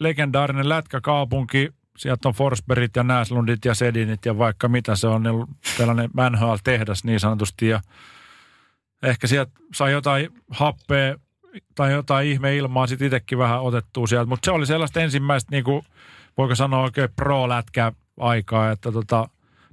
[0.00, 5.46] legendaarinen lätkäkaupunki, sieltä on Forsbergit ja Näslundit ja Sedinit ja vaikka mitä se on, niin
[5.78, 7.68] tällainen NHL-tehdas niin sanotusti.
[7.68, 7.80] Ja
[9.02, 11.16] ehkä sieltä sai jotain happea
[11.74, 14.28] tai jotain ihme-ilmaa sitten itsekin vähän otettua sieltä.
[14.28, 15.82] Mutta se oli sellaista ensimmäistä, niin kuin,
[16.38, 19.28] voiko sanoa oikein pro-lätkä aikaa, että tota,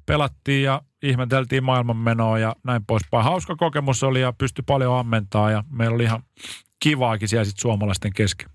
[0.06, 3.24] pelattiin ja ihmeteltiin maailmanmenoa ja näin poispäin.
[3.24, 6.24] Hauska kokemus oli ja pystyi paljon ammentaa ja meillä oli ihan
[6.80, 8.50] kivaakin siellä sitten suomalaisten kesken.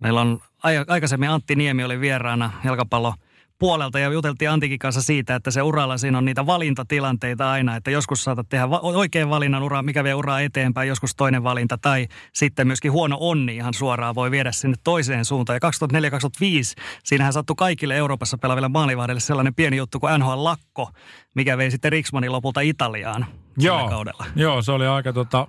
[0.00, 0.40] Meillä on
[0.88, 3.14] aikaisemmin Antti Niemi oli vieraana jalkapallo
[3.58, 7.90] puolelta ja juteltiin Antikin kanssa siitä, että se uralla siinä on niitä valintatilanteita aina, että
[7.90, 12.08] joskus saatat tehdä va- oikein valinnan uraa, mikä vie uraa eteenpäin, joskus toinen valinta tai
[12.32, 15.58] sitten myöskin huono onni ihan suoraan voi viedä sinne toiseen suuntaan.
[15.62, 15.70] Ja
[16.78, 20.90] 2004-2005 siinähän sattui kaikille Euroopassa pelaaville maalivahdille sellainen pieni juttu kuin NHL-lakko,
[21.34, 23.26] mikä vei sitten Riksmanin lopulta Italiaan
[23.58, 24.24] joo, kaudella.
[24.36, 25.46] Joo, se oli aika tota,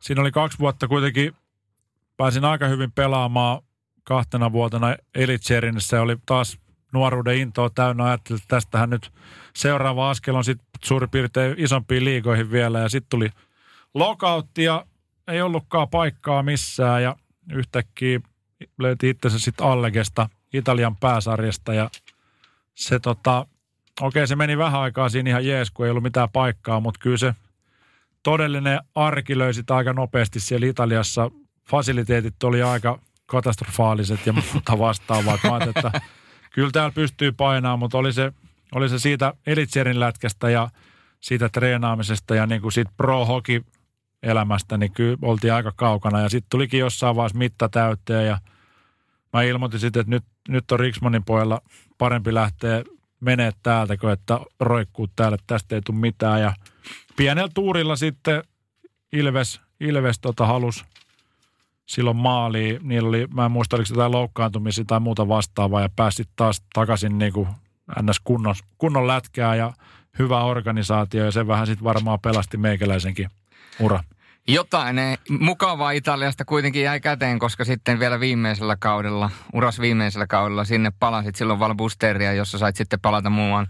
[0.00, 1.32] siinä oli kaksi vuotta kuitenkin
[2.16, 3.62] pääsin aika hyvin pelaamaan
[4.04, 6.02] kahtena vuotena Elitserinissä.
[6.02, 6.58] Oli taas
[6.94, 8.04] nuoruuden intoa täynnä.
[8.04, 9.12] Ajattelin, että tästähän nyt
[9.54, 12.78] seuraava askel on sitten suurin piirtein isompiin liigoihin vielä.
[12.78, 13.30] Ja sitten tuli
[13.94, 14.86] lokautti ja
[15.28, 17.02] ei ollutkaan paikkaa missään.
[17.02, 17.16] Ja
[17.52, 18.20] yhtäkkiä
[18.78, 21.74] löyti itsensä sitten Allegesta, Italian pääsarjasta.
[21.74, 21.90] Ja
[22.74, 23.46] se tota,
[24.00, 27.16] okei se meni vähän aikaa siinä ihan jees, kun ei ollut mitään paikkaa, mutta kyllä
[27.16, 27.34] se
[28.22, 31.30] todellinen arki löysi aika nopeasti siellä Italiassa
[31.70, 35.38] fasiliteetit oli aika katastrofaaliset ja muuta vastaavaa.
[35.44, 36.00] Mä että
[36.54, 38.32] kyllä täällä pystyy painamaan, mutta oli se,
[38.74, 40.68] oli se siitä Elitserin lätkästä ja
[41.20, 43.64] siitä treenaamisesta ja niin kuin siitä pro hockey
[44.22, 46.20] elämästä, niin kyllä oltiin aika kaukana.
[46.20, 48.38] Ja sitten tulikin jossain vaiheessa mitta täyteen ja
[49.32, 51.60] mä ilmoitin sitten, että nyt, nyt on Riksmanin pojalla
[51.98, 52.82] parempi lähteä
[53.20, 56.40] menee täältä, kun että roikkuu täällä, että tästä ei tule mitään.
[56.40, 56.54] Ja
[57.16, 58.44] pienellä tuurilla sitten
[59.12, 60.84] Ilves, Ilves tota halus
[61.86, 62.80] silloin maaliin.
[62.82, 67.18] Niillä oli, mä en muista, oliko jotain loukkaantumisia tai muuta vastaavaa ja pääsit taas takaisin
[67.18, 67.48] niin kuin
[68.02, 68.20] ns.
[68.24, 69.72] Kunnon, kunnon lätkää ja
[70.18, 73.28] hyvä organisaatio ja se vähän sitten varmaan pelasti meikäläisenkin
[73.80, 74.00] ura.
[74.48, 74.96] Jotain
[75.40, 81.34] mukavaa Italiasta kuitenkin jäi käteen, koska sitten vielä viimeisellä kaudella, uras viimeisellä kaudella, sinne palasit
[81.34, 83.66] silloin Valbusteria, jossa sait sitten palata muun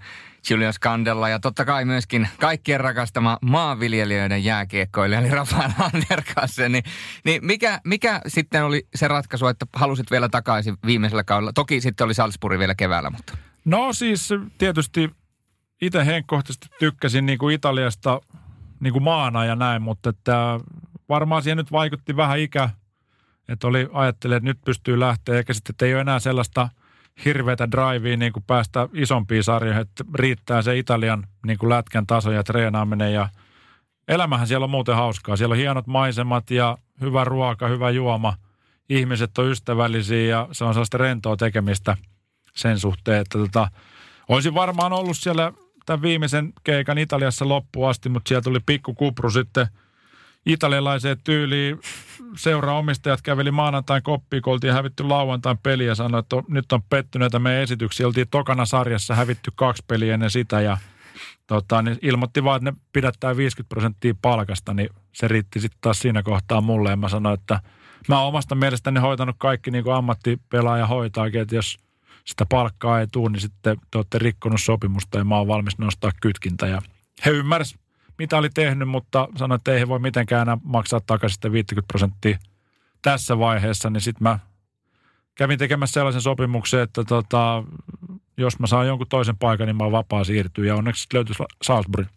[0.51, 6.73] Julius Kandella ja totta kai myöskin kaikkien rakastama maanviljelijöiden jääkiekkoilija, eli Rafael Anderkassen.
[6.73, 6.85] Niin,
[7.25, 11.53] niin mikä, mikä sitten oli se ratkaisu, että halusit vielä takaisin viimeisellä kaudella?
[11.53, 13.37] Toki sitten oli Salzburg vielä keväällä, mutta...
[13.65, 14.29] No siis
[14.59, 15.11] tietysti
[15.83, 18.21] itse henkkohtaisesti tykkäsin niin kuin Italiasta
[18.81, 20.61] niin kuin maana ja näin, mutta että
[21.09, 22.71] varmaan siihen nyt vaikutti vähän ikä,
[23.49, 26.69] että oli ajattelin, että nyt pystyy lähteä, eikä sitten, ei ole enää sellaista
[27.25, 32.33] hirveätä drivea niin kuin päästä isompiin sarjoihin, että riittää se Italian niin kuin lätkän taso
[32.33, 33.29] ja treenaaminen ja
[34.09, 35.37] elämähän siellä on muuten hauskaa.
[35.37, 38.37] Siellä on hienot maisemat ja hyvä ruoka, hyvä juoma.
[38.89, 41.97] Ihmiset on ystävällisiä ja se on sellaista rentoa tekemistä
[42.55, 43.69] sen suhteen, että tota,
[44.29, 45.53] olisin varmaan ollut siellä
[45.87, 49.67] tämän viimeisen keikan Italiassa loppuun asti, mutta sieltä tuli pikku kupru sitten
[50.47, 51.81] italialaiseen tyyliin.
[52.37, 57.39] Seuraomistajat käveli maanantain koppiin, kun oltiin hävitty lauantain peliä ja sanoi, että nyt on pettyneitä
[57.39, 58.07] meidän esityksiä.
[58.07, 60.79] Oltiin tokana sarjassa hävitty kaksi peliä ennen sitä ja
[61.47, 65.99] tota, niin ilmoitti vaan, että ne pidättää 50 prosenttia palkasta, niin se riitti sitten taas
[65.99, 66.91] siinä kohtaa mulle.
[66.91, 67.61] Ja mä sanoin, että
[68.09, 71.79] mä oon omasta mielestäni hoitanut kaikki niin kuin ammattipelaaja hoitaakin, että jos
[72.25, 76.11] sitä palkkaa ei tule, niin sitten te olette rikkonut sopimusta ja mä oon valmis nostaa
[76.23, 76.67] kytkintä.
[76.67, 76.83] Ja
[77.27, 77.84] he ymmärsivät,
[78.19, 81.87] mitä oli tehnyt, mutta sanoi, että ei he voi mitenkään enää maksaa takaisin sitä 50
[81.87, 82.39] prosenttia
[83.03, 84.39] tässä vaiheessa, niin sitten mä
[85.35, 87.65] kävin tekemässä sellaisen sopimuksen, että tota,
[88.37, 92.09] jos mä saan jonkun toisen paikan, niin mä oon vapaa siirtyä ja onneksi löytyisi Salzburg.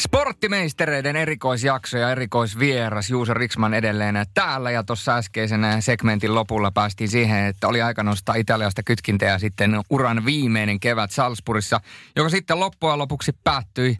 [0.00, 7.44] Sporttimeistereiden erikoisjakso ja erikoisvieras Juuso Riksman edelleen täällä ja tuossa äskeisen segmentin lopulla päästiin siihen,
[7.44, 11.80] että oli aika nostaa Italiasta kytkintä ja sitten uran viimeinen kevät Salzburgissa,
[12.16, 13.96] joka sitten loppujen lopuksi päättyi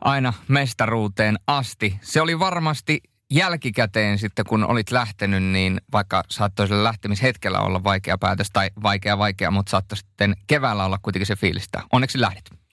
[0.00, 1.98] aina mestaruuteen asti.
[2.02, 8.18] Se oli varmasti jälkikäteen sitten, kun olit lähtenyt, niin vaikka saattoi sillä lähtemishetkellä olla vaikea
[8.18, 11.82] päätös tai vaikea vaikea, mutta saattoi sitten keväällä olla kuitenkin se fiilistä.
[11.92, 12.63] Onneksi lähdit.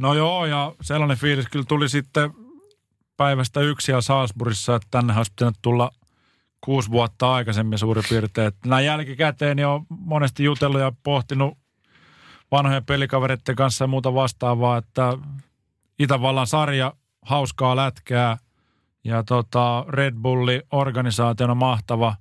[0.00, 2.30] No joo, ja sellainen fiilis kyllä tuli sitten
[3.16, 5.90] päivästä yksi ja Salzburgissa, että tänne olisi pitänyt tulla
[6.60, 8.46] kuusi vuotta aikaisemmin suurin piirtein.
[8.46, 11.58] Että näin jälkikäteen niin on monesti jutellut ja pohtinut
[12.50, 15.18] vanhojen pelikavereiden kanssa ja muuta vastaavaa, että
[15.98, 18.36] Itävallan sarja, hauskaa lätkää
[19.04, 22.16] ja tota Red Bulli organisaationa mahtava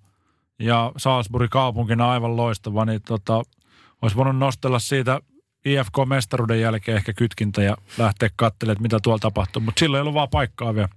[0.60, 3.44] ja Salzburgin kaupunkina aivan loistava, niin tota,
[4.02, 5.20] olisi voinut nostella siitä
[5.66, 9.62] IFK-mestaruuden jälkeen ehkä kytkintä ja lähteä katselemaan, mitä tuolla tapahtuu.
[9.62, 10.90] Mutta silloin ei ollut vaan paikkaa vielä.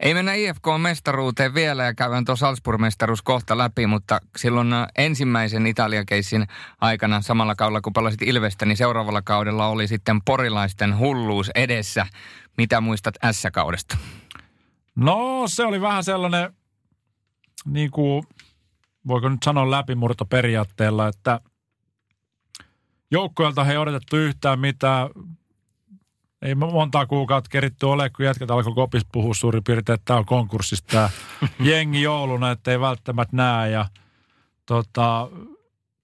[0.00, 6.46] Ei mennä IFK-mestaruuteen vielä ja käydään tuo Salzburg-mestaruus kohta läpi, mutta silloin äh, ensimmäisen Italia-keissin
[6.80, 12.06] aikana samalla kaudella, kun palasit Ilvestä, niin seuraavalla kaudella oli sitten porilaisten hulluus edessä.
[12.56, 13.96] Mitä muistat S-kaudesta?
[14.96, 16.52] No se oli vähän sellainen,
[17.66, 18.24] niin kuin,
[19.06, 21.40] voiko nyt sanoa läpimurto periaatteella, että–
[23.10, 25.08] joukkueelta he ei odotettu yhtään mitään.
[26.42, 30.24] Ei montaa kuukautta keritty ole, kun jätkät alkoi kopis puhua suurin piirtein, että tämä on
[30.24, 31.10] konkurssista
[31.60, 33.70] jengi jouluna, että ei välttämättä näe.
[33.70, 33.86] Ja
[34.66, 35.28] tota,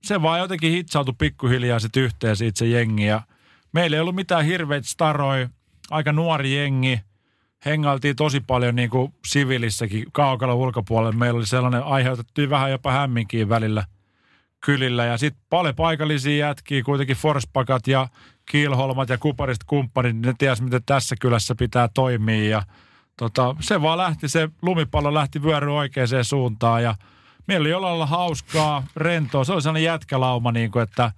[0.02, 3.06] se vaan jotenkin hitsautui pikkuhiljaa sitten yhteen siitä se jengi.
[3.06, 3.22] Ja
[3.72, 5.48] meillä ei ollut mitään hirveitä staroja,
[5.90, 7.00] aika nuori jengi.
[7.64, 11.18] Hengailtiin tosi paljon niin kuin sivilissäkin kaukalla ulkopuolella.
[11.18, 13.84] Meillä oli sellainen, aiheutettiin vähän jopa hämminkin välillä–
[14.64, 15.04] kylillä.
[15.04, 18.08] Ja sitten paljon paikallisia jätkiä, kuitenkin Forspakat ja
[18.46, 22.50] Kiilholmat ja Kuparist kumppanit, ne ties miten tässä kylässä pitää toimia.
[22.50, 22.62] Ja
[23.16, 26.94] tota, se vaan lähti, se lumipallo lähti vyöry oikeaan suuntaan ja
[27.46, 29.44] meillä oli jollain hauskaa, rentoa.
[29.44, 31.12] Se oli sellainen jätkälauma, niin kuin, että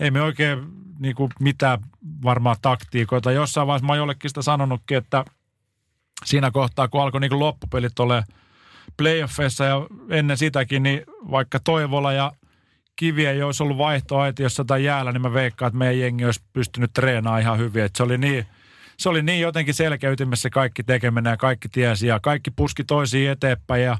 [0.00, 0.58] ei me oikein
[0.98, 1.78] niin kuin mitään
[2.24, 3.32] varmaan taktiikoita.
[3.32, 5.24] Jossain vaiheessa mä jollekin sitä sanonutkin, että
[6.24, 8.24] siinä kohtaa, kun alkoi niin loppupelit ole
[8.96, 12.32] playoffeissa ja ennen sitäkin, niin vaikka Toivola ja
[12.96, 16.92] kiviä ei olisi ollut vaihtoaitiossa tai jäällä, niin mä veikkaan, että meidän jengi olisi pystynyt
[16.92, 17.84] treenaamaan ihan hyvin.
[17.84, 18.46] Että se oli niin,
[18.96, 23.82] se oli niin jotenkin selkeytymessä kaikki tekeminen ja kaikki tiesi ja kaikki puski toisiin eteenpäin
[23.82, 23.98] ja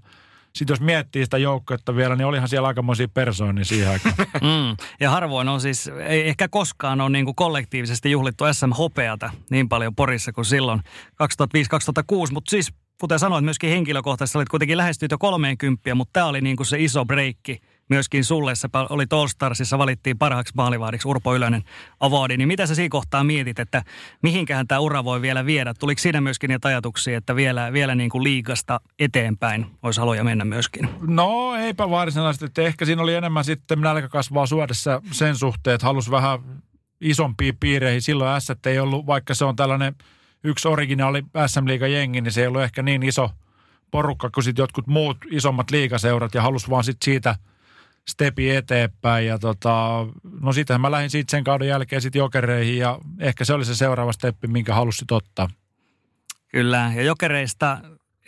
[0.55, 4.15] sitten jos miettii sitä joukkuetta vielä, niin olihan siellä aikamoisia persoonia siihen aikaan.
[4.35, 4.77] Mm.
[5.01, 9.95] Ja harvoin on siis, ei ehkä koskaan ole niin kuin kollektiivisesti juhlittu SM-hopeata niin paljon
[9.95, 15.95] Porissa kuin silloin 2005-2006, mutta siis kuten sanoit, myöskin henkilökohtaisesti olit kuitenkin lähestynyt jo 30,
[15.95, 18.55] mutta tämä oli niin kuin se iso breikki myöskin sulle.
[18.55, 21.63] Sä oli All Starsissa, valittiin parhaaksi maalivahdiksi Urpo Ylönen
[22.01, 22.37] awardi.
[22.37, 23.83] Niin mitä sä siinä kohtaa mietit, että
[24.23, 25.75] mihinkähän tämä ura voi vielä viedä?
[25.75, 30.45] Tuliko siinä myöskin niitä ajatuksia, että vielä, vielä niin kuin liikasta eteenpäin olisi haluja mennä
[30.45, 30.89] myöskin?
[31.01, 32.45] No eipä varsinaisesti.
[32.45, 36.39] Että ehkä siinä oli enemmän sitten nälkä kasvaa suodessa sen suhteen, että halusi vähän
[37.01, 38.03] isompiin piireihin.
[38.03, 39.95] Silloin S ei ollut, vaikka se on tällainen
[40.45, 43.31] yksi originaali SM Liiga jengi, niin se ei ollut ehkä niin iso
[43.91, 47.37] porukka kuin sitten jotkut muut isommat liigaseurat ja halusi vaan sit siitä
[48.09, 49.27] stepi eteenpäin.
[49.27, 50.07] Ja tota,
[50.41, 53.75] no sittenhän mä lähdin sitten sen kauden jälkeen sitten jokereihin ja ehkä se oli se
[53.75, 55.49] seuraava steppi, minkä halusit ottaa.
[56.49, 57.79] Kyllä, ja jokereista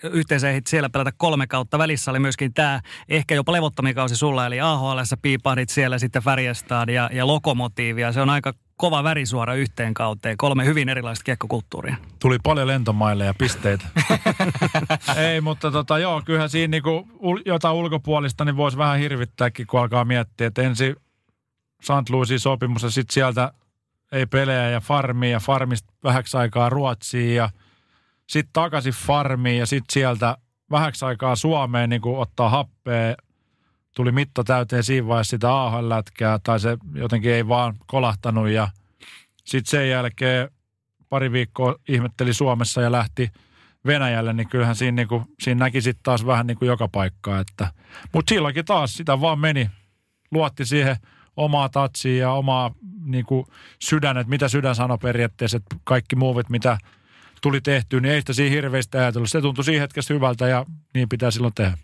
[0.03, 1.79] yhteensä ehdit siellä pelata kolme kautta.
[1.79, 6.89] Välissä oli myöskin tämä ehkä jopa levottomia kausi sulla, eli AHL piipahdit siellä sitten Färjestad
[6.89, 8.13] ja, ja Lokomotiivia.
[8.13, 10.37] Se on aika kova värisuora yhteen kauteen.
[10.37, 11.97] Kolme hyvin erilaista kiekkokulttuuria.
[12.19, 13.85] Tuli paljon lentomaille ja pisteitä.
[15.17, 17.09] Ei, mutta tota, joo, kyllähän siinä niinku,
[17.47, 20.97] jotain ulkopuolista niin voisi vähän hirvittääkin, kun alkaa miettiä, että ensin
[21.83, 22.11] St.
[22.11, 23.53] Louisin sopimus ja sitten sieltä
[24.13, 27.51] ei pelejä ja farmia ja farmista vähäksi aikaa Ruotsiin ja
[28.27, 30.37] sitten takaisin farmiin ja sitten sieltä
[30.71, 33.15] vähäksi aikaa Suomeen niin ottaa happea
[33.97, 38.69] tuli mitta täyteen siinä vaiheessa sitä AHL-lätkää, tai se jotenkin ei vaan kolahtanut, ja
[39.45, 40.51] sitten sen jälkeen
[41.09, 43.31] pari viikkoa ihmetteli Suomessa ja lähti
[43.87, 47.41] Venäjälle, niin kyllähän siinä, niin kuin, siinä näki sitten taas vähän niin kuin joka paikkaa.
[47.41, 47.69] Että,
[48.13, 49.71] mutta silloinkin taas sitä vaan meni,
[50.31, 50.97] luotti siihen
[51.37, 53.47] omaa tatsiin ja omaa niin kuin
[53.83, 56.79] sydän, että mitä sydän sanoi periaatteessa, että kaikki muuvit, mitä
[57.43, 59.31] tuli tehtyä, niin ei sitä siinä hirveästi ajatellut.
[59.31, 61.79] Se tuntui siinä hetkessä hyvältä ja niin pitää silloin tehdä.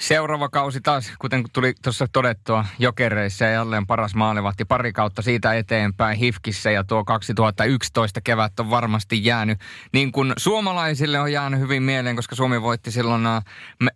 [0.00, 5.54] Seuraava kausi taas, kuten tuli tuossa todettua, jokereissa ja jälleen paras maalivahti pari kautta siitä
[5.54, 9.58] eteenpäin Hifkissä ja tuo 2011 kevät on varmasti jäänyt.
[9.92, 13.44] Niin kuin suomalaisille on jäänyt hyvin mieleen, koska Suomi voitti silloin äh,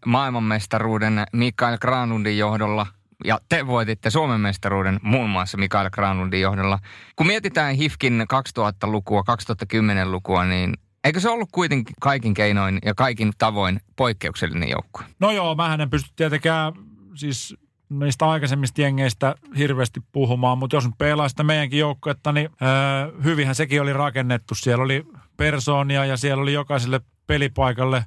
[0.06, 2.86] maailmanmestaruuden Mikael Granlundin johdolla
[3.24, 6.78] ja te voititte Suomen mestaruuden muun muassa Mikael Granlundin johdolla.
[7.16, 8.26] Kun mietitään HIFKin
[8.58, 15.04] 2000-lukua, 2010-lukua, niin Eikö se ollut kuitenkin kaikin keinoin ja kaikin tavoin poikkeuksellinen joukkue?
[15.20, 16.72] No joo, mä en pysty tietenkään
[17.14, 17.56] siis
[17.88, 23.54] niistä aikaisemmista jengeistä hirveästi puhumaan, mutta jos nyt pelaa sitä meidänkin joukkuetta, niin öö, hyvinhän
[23.54, 24.54] sekin oli rakennettu.
[24.54, 25.06] Siellä oli
[25.36, 28.04] persoonia ja siellä oli jokaiselle pelipaikalle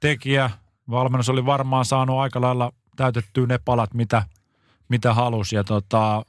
[0.00, 0.50] tekijä.
[0.90, 4.22] Valmennus oli varmaan saanut aika lailla täytettyä ne palat, mitä,
[4.88, 5.56] mitä halusi.
[5.56, 6.24] Ja tota,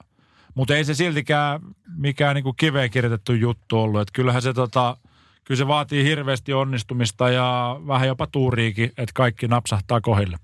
[0.56, 1.62] mutta ei se siltikään
[1.98, 4.02] mikään niinku kiveen kirjoitettu juttu ollut.
[4.02, 4.98] Et kyllähän se tota,
[5.46, 10.38] kyllä se vaatii hirveästi onnistumista ja vähän jopa tuuriikin, että kaikki napsahtaa kohille.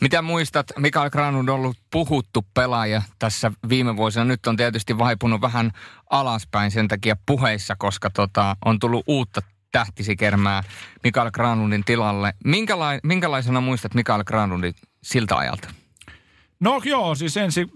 [0.00, 4.24] Mitä muistat, Mikael Granlund on ollut puhuttu pelaaja tässä viime vuosina.
[4.24, 5.70] Nyt on tietysti vaipunut vähän
[6.10, 9.40] alaspäin sen takia puheissa, koska tota, on tullut uutta
[9.72, 10.62] tähtisikermää
[11.04, 12.34] Mikael Granlundin tilalle.
[12.44, 15.68] Minkälai, minkälaisena muistat Mikael Granlundin siltä ajalta?
[16.60, 17.66] No joo, siis ensi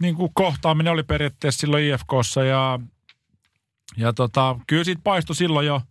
[0.00, 2.80] niin kuin kohtaaminen oli periaatteessa silloin IFKssa ja,
[3.96, 5.82] ja tota, kyllä siitä paistui silloin jo–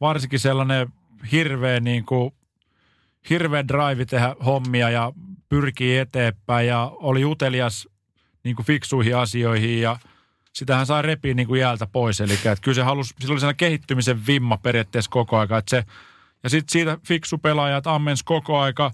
[0.00, 0.92] varsinkin sellainen
[1.32, 2.34] hirveä, niin kuin,
[3.30, 5.12] hirveä drive tehdä hommia ja
[5.48, 7.88] pyrkii eteenpäin ja oli utelias
[8.44, 9.98] niin kuin fiksuihin asioihin ja
[10.52, 12.20] sitähän sai repiä niin kuin jäältä pois.
[12.20, 15.58] Eli että kyllä se halusi, sillä oli sellainen kehittymisen vimma periaatteessa koko aika.
[15.58, 15.84] Että se,
[16.42, 18.90] ja sitten siitä fiksu pelaajat ammens koko aika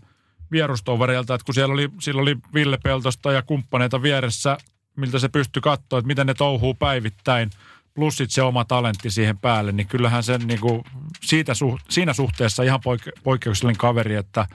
[0.51, 4.59] vierustovereilta, että kun siellä oli, siellä oli Ville Peltosta ja kumppaneita vieressä,
[4.97, 7.51] miltä se pystyi katsoa, että miten ne touhuu päivittäin–
[7.97, 10.85] plus sit se oma talentti siihen päälle, niin kyllähän sen niin kuin
[11.23, 11.53] siitä
[11.89, 14.47] siinä suhteessa ihan poike, poikkeuksellinen kaveri, että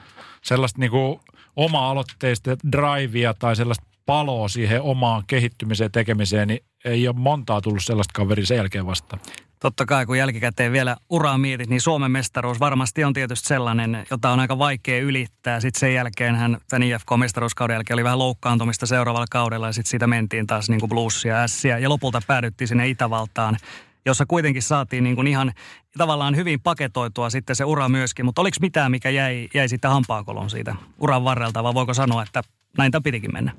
[0.42, 1.20] sellaista niin kuin
[1.56, 8.12] oma-aloitteista drivea tai sellaista paloa siihen omaan kehittymiseen tekemiseen, niin ei ole montaa tullut sellaista
[8.14, 9.18] kaveria sen jälkeen vasta.
[9.62, 14.30] Totta kai, kun jälkikäteen vielä uraa mietit, niin Suomen mestaruus varmasti on tietysti sellainen, jota
[14.30, 15.60] on aika vaikea ylittää.
[15.60, 20.08] Sitten sen jälkeen hän tämän IFK-mestaruuskauden jälkeen oli vähän loukkaantumista seuraavalla kaudella ja sitten siitä
[20.08, 23.58] mentiin taas niin kuin bluesia ässiä ja lopulta päädyttiin sinne Itävaltaan
[24.06, 25.52] jossa kuitenkin saatiin niin kuin ihan
[25.98, 28.26] tavallaan hyvin paketoitua sitten se ura myöskin.
[28.26, 32.42] Mutta oliko mitään, mikä jäi, jäi sitten hampaakolon siitä uran varrelta, vai voiko sanoa, että
[32.78, 33.52] näin tämä pitikin mennä?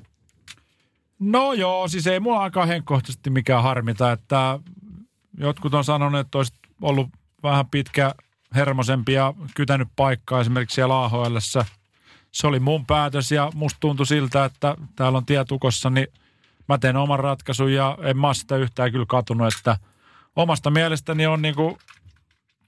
[1.19, 4.59] No joo, siis ei mulla aika henkkohtaisesti mikään harmita, että
[5.37, 7.09] jotkut on sanonut, että olisi ollut
[7.43, 8.15] vähän pitkä
[8.55, 11.37] hermosempi ja kytänyt paikkaa esimerkiksi siellä AHL.
[12.31, 16.07] Se oli mun päätös ja musta tuntui siltä, että täällä on tietukossa, niin
[16.69, 19.77] mä teen oman ratkaisun ja en mä sitä yhtään kyllä katunut, että
[20.35, 21.77] omasta mielestäni on niin kuin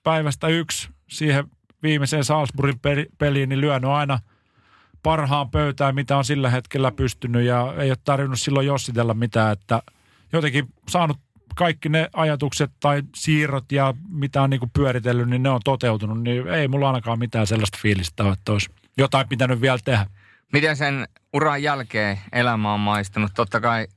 [0.03, 1.47] päivästä yksi siihen
[1.83, 2.79] viimeiseen Salzburgin
[3.17, 4.19] peliin, niin lyönyt aina
[5.03, 9.81] parhaan pöytään, mitä on sillä hetkellä pystynyt ja ei ole tarvinnut silloin jossitella mitään, että
[10.33, 11.17] jotenkin saanut
[11.55, 16.47] kaikki ne ajatukset tai siirrot ja mitä on niinku pyöritellyt, niin ne on toteutunut, niin
[16.47, 20.05] ei mulla ainakaan mitään sellaista fiilistä ole, että olisi jotain pitänyt vielä tehdä.
[20.53, 23.31] Miten sen uran jälkeen elämä on maistunut?
[23.35, 23.87] Totta kai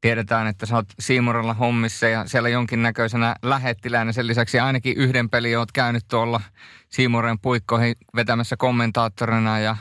[0.00, 4.12] tiedetään, että sä oot Siimurilla hommissa ja siellä jonkinnäköisenä lähettiläänä.
[4.12, 6.40] Sen lisäksi ainakin yhden pelin oot käynyt tuolla
[6.88, 9.76] Siimuren puikkoihin vetämässä kommentaattorina ja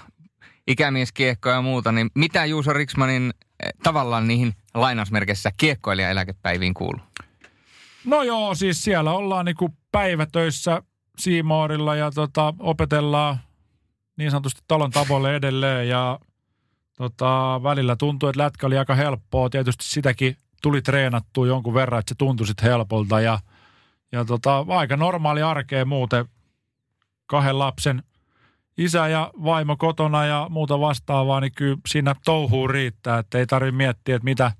[0.67, 1.91] ikämieskiekkoja ja muuta.
[1.91, 7.10] Niin mitä Juuso Riksmanin eh, tavallaan niihin lainausmerkeissä kiekkoilijaeläkepäiviin kuuluu?
[8.05, 10.81] No joo, siis siellä ollaan niinku päivätöissä
[11.17, 13.39] Siimoorilla ja tota, opetellaan
[14.17, 16.19] niin sanotusti talon tavoille edelleen ja
[16.97, 19.49] tota, välillä tuntui, että lätkä oli aika helppoa.
[19.49, 23.39] Tietysti sitäkin tuli treenattua jonkun verran, että se tuntui sitten helpolta ja,
[24.11, 26.25] ja tota, aika normaali arkea muuten
[27.25, 28.03] kahden lapsen
[28.77, 33.77] isä ja vaimo kotona ja muuta vastaavaa, niin kyllä siinä touhuu riittää, että ei tarvitse
[33.77, 34.51] miettiä, että mitä,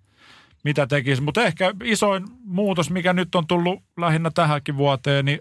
[0.63, 1.21] mitä tekisi.
[1.21, 5.39] Mutta ehkä isoin muutos, mikä nyt on tullut lähinnä tähänkin vuoteen, niin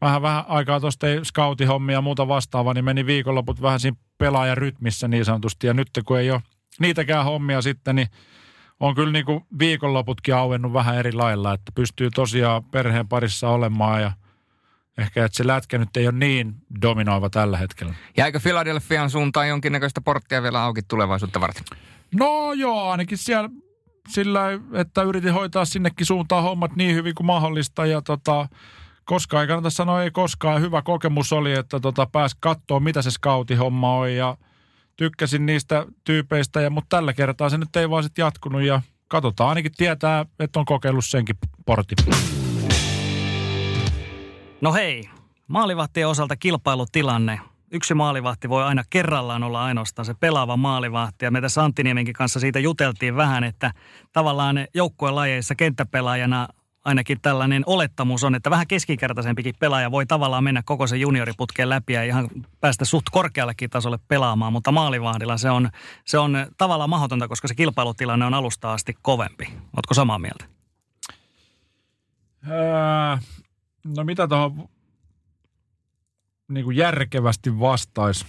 [0.00, 5.08] vähän, vähän aikaa tuosta ei scoutihommia ja muuta vastaavaa, niin meni viikonloput vähän siinä pelaajarytmissä
[5.08, 5.66] niin sanotusti.
[5.66, 6.42] Ja nyt kun ei ole
[6.80, 8.08] niitäkään hommia sitten, niin
[8.80, 14.02] on kyllä niin kuin viikonloputkin auennut vähän eri lailla, että pystyy tosiaan perheen parissa olemaan
[14.02, 14.12] ja
[14.98, 17.94] ehkä, että se lätkä nyt ei ole niin dominoiva tällä hetkellä.
[18.16, 21.64] Jäikö Philadelphian suuntaan jonkinnäköistä porttia vielä auki tulevaisuutta varten?
[22.14, 23.50] No joo, ainakin siellä
[24.08, 24.40] sillä,
[24.72, 28.48] että yritin hoitaa sinnekin suuntaan hommat niin hyvin kuin mahdollista ja tota,
[29.04, 30.60] koskaan ei kannata sanoa ei koskaan.
[30.60, 34.36] Hyvä kokemus oli, että tota, pääsi katsoa, mitä se scoutihomma on ja
[34.96, 39.48] tykkäsin niistä tyypeistä, ja, mutta tällä kertaa se nyt ei vaan sitten jatkunut ja katsotaan
[39.48, 41.36] ainakin tietää, että on kokeillut senkin
[41.66, 41.94] portti.
[44.60, 45.10] No hei,
[45.48, 47.40] maalivahtien osalta kilpailutilanne.
[47.74, 51.24] Yksi maalivahti voi aina kerrallaan olla ainoastaan se pelaava maalivahti.
[51.24, 51.82] Ja me tässä Antti
[52.16, 53.72] kanssa siitä juteltiin vähän, että
[54.12, 56.48] tavallaan joukkueen lajeissa kenttäpelaajana
[56.84, 61.92] ainakin tällainen olettamus on, että vähän keskinkertaisempikin pelaaja voi tavallaan mennä koko sen junioriputken läpi
[61.92, 62.28] ja ihan
[62.60, 65.70] päästä suht korkeallekin tasolle pelaamaan, mutta maalivahdilla se on,
[66.04, 69.44] se on tavallaan mahdotonta, koska se kilpailutilanne on alusta asti kovempi.
[69.76, 70.44] Oletko samaa mieltä?
[72.48, 73.16] Öö,
[73.96, 74.68] no mitä tuohon
[76.48, 78.26] niin kuin järkevästi vastaisi?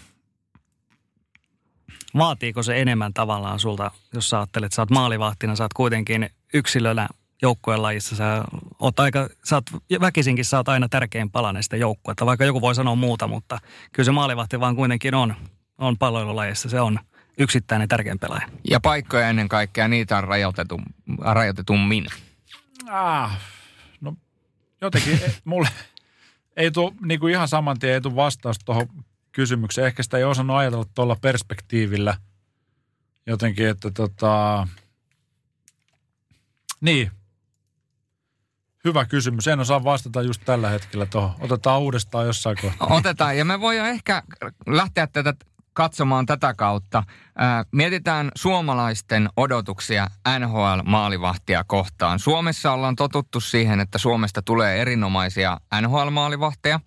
[2.18, 6.30] Vaatiiko se enemmän tavallaan sulta, jos sä ajattelet, että sä oot maalivahtina, sä oot kuitenkin
[6.54, 7.08] yksilönä
[7.42, 8.44] joukkueen lajissa sä
[8.80, 9.66] oot aika, sä oot,
[10.02, 13.60] väkisinkin sä oot aina tärkein palanen sitä joukkuetta, vaikka joku voi sanoa muuta, mutta
[13.92, 15.36] kyllä se maalivahti vaan kuitenkin on,
[15.78, 17.00] on palloilulajissa, se on
[17.38, 18.48] yksittäinen tärkein pelaaja.
[18.70, 20.84] Ja paikkoja ennen kaikkea, niitä on rajoitetun,
[21.22, 22.06] rajoitetummin.
[22.90, 23.40] Ah,
[24.02, 24.14] no
[24.82, 25.70] jotenkin e, mulle
[26.58, 28.88] ei tule niin kuin ihan saman tien ei tule vastaus tuohon
[29.32, 29.88] kysymykseen.
[29.88, 32.18] Ehkä sitä ei osannut ajatella tuolla perspektiivillä
[33.26, 34.68] jotenkin, että tota,
[36.82, 37.12] niin,
[38.86, 39.48] Hyvä kysymys.
[39.48, 41.36] En osaa vastata just tällä hetkellä tuohon.
[41.40, 42.88] Otetaan uudestaan jossain kohtaa.
[42.88, 43.38] Otetaan.
[43.38, 44.24] Ja me voidaan ehkä
[44.68, 45.34] lähteä tätä
[45.76, 47.04] katsomaan tätä kautta.
[47.38, 50.08] Ää, mietitään suomalaisten odotuksia
[50.40, 52.20] NHL-maalivahtia kohtaan.
[52.20, 56.80] Suomessa ollaan totuttu siihen, että Suomesta tulee erinomaisia NHL-maalivahteja.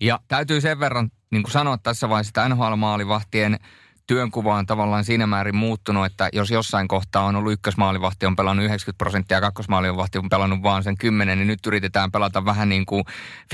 [0.00, 3.58] Ja täytyy sen verran niin kuin sanoa tässä vaiheessa, että NHL-maalivahtien–
[4.08, 8.64] työnkuva on tavallaan siinä määrin muuttunut, että jos jossain kohtaa on ollut ykkösmaalivahti on pelannut
[8.64, 13.04] 90 prosenttia kakkosmaalivahti on pelannut vaan sen 10, niin nyt yritetään pelata vähän niin kuin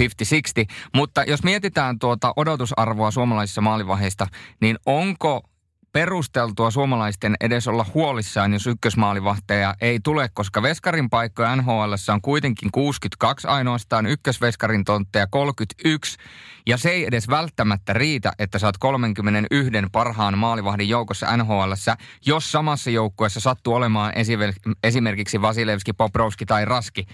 [0.00, 0.74] 50-60.
[0.94, 4.26] Mutta jos mietitään tuota odotusarvoa suomalaisissa maalivahdeista,
[4.60, 5.42] niin onko
[5.94, 12.72] perusteltua suomalaisten edes olla huolissaan, jos ykkösmaalivahteja ei tule, koska veskarin paikkoja NHL on kuitenkin
[12.72, 16.18] 62 ainoastaan, ykkösveskarin tontteja 31,
[16.66, 21.72] ja se ei edes välttämättä riitä, että saat 31 parhaan maalivahdin joukossa NHL,
[22.26, 24.12] jos samassa joukkueessa sattuu olemaan
[24.82, 27.06] esimerkiksi Vasilevski, Poprovski tai Raski,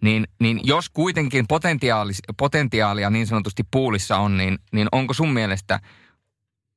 [0.00, 1.46] niin, niin jos kuitenkin
[2.36, 5.80] potentiaalia niin sanotusti puulissa on, niin, niin onko sun mielestä–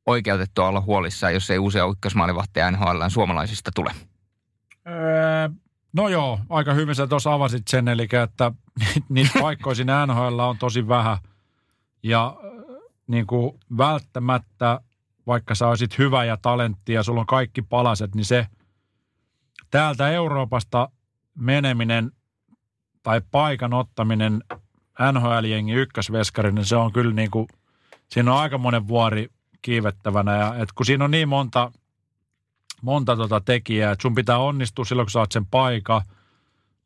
[0.06, 3.91] oikeutettua olla huolissaan, jos ei uusia ykkösmaalivahteja NHL suomalaisista tule?
[4.88, 5.49] Öö,
[5.93, 8.51] no joo, aika hyvin sä tuossa avasit sen, eli että
[9.10, 11.18] niitä paikkoja siinä NHL on tosi vähän.
[12.03, 12.38] Ja
[13.08, 14.80] niin kuin välttämättä,
[15.28, 18.47] vaikka sä olisit hyvä ja talentti ja sulla on kaikki palaset, niin se
[19.72, 20.89] täältä Euroopasta
[21.36, 22.12] meneminen
[23.03, 24.43] tai paikan ottaminen
[25.12, 27.47] NHL-jengi ykkösveskarinen, niin se on kyllä niin kuin,
[28.08, 29.30] siinä on aika monen vuori
[29.66, 30.36] kiivettävänä.
[30.36, 31.72] Ja, et kun siinä on niin monta,
[32.82, 36.01] monta tota tekijää, että sun pitää onnistua silloin, kun saat sen paikan.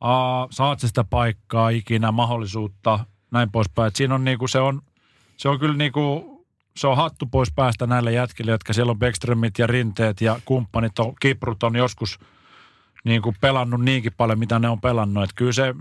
[0.00, 2.98] A, saat sitä paikkaa ikinä, mahdollisuutta,
[3.30, 3.88] näin poispäin.
[3.88, 4.82] Et siinä on niinku, se on,
[5.36, 6.26] se on kyllä niinku,
[6.76, 10.98] se on hattu pois päästä näille jätkille, jotka siellä on Beckströmit ja Rinteet ja kumppanit,
[10.98, 12.18] on, Kiprut on joskus
[13.04, 15.24] niin kuin pelannut niinkin paljon, mitä ne on pelannut.
[15.24, 15.74] Että kyllä se,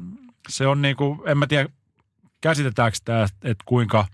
[0.49, 1.69] se on niin kuin, en mä tiedä,
[2.41, 4.05] käsitetäänkö tämä, että kuinka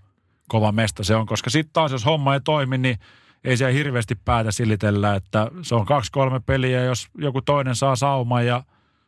[0.48, 2.98] kova mesta se on, koska sitten taas, jos homma ei toimi, niin
[3.44, 8.46] ei siellä hirveästi päätä silitellä, että se on kaksi-kolme peliä, jos joku toinen saa sauman
[8.46, 8.62] ja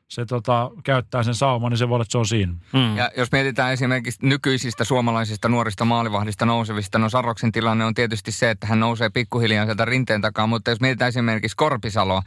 [0.09, 2.53] se tota, käyttää sen sauman, niin se voi olla, että se on siinä.
[2.73, 2.97] Mm.
[2.97, 8.51] Ja jos mietitään esimerkiksi nykyisistä suomalaisista nuorista maalivahdista nousevista, no Sarroksen tilanne on tietysti se,
[8.51, 12.23] että hän nousee pikkuhiljaa sieltä rinteen takaa, mutta jos mietitään esimerkiksi Korpisaloa,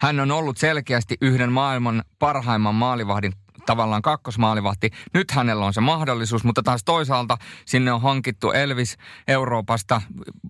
[0.00, 3.32] hän on ollut selkeästi yhden maailman parhaimman maalivahdin
[3.66, 4.90] tavallaan kakkosmaalivahti.
[5.14, 8.96] Nyt hänellä on se mahdollisuus, mutta taas toisaalta sinne on hankittu Elvis
[9.28, 10.02] Euroopasta.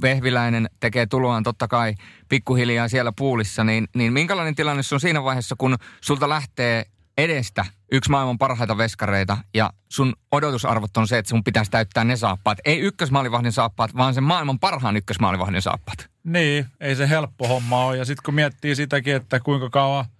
[0.03, 1.95] Vehviläinen tekee tuloaan totta kai
[2.29, 3.65] pikkuhiljaa siellä puulissa.
[3.65, 6.87] Niin, niin minkälainen tilanne on siinä vaiheessa, kun sulta lähtee
[7.19, 12.17] edestä yksi maailman parhaita veskareita ja sun odotusarvot on se, että sun pitäisi täyttää ne
[12.17, 12.59] saappaat.
[12.65, 16.11] Ei ykkösmaalivahdin saappaat, vaan sen maailman parhaan ykkösmaalivahdin saappaat.
[16.25, 17.97] Niin, ei se helppo homma ole.
[17.97, 20.05] Ja sitten kun miettii sitäkin, että kuinka kauan–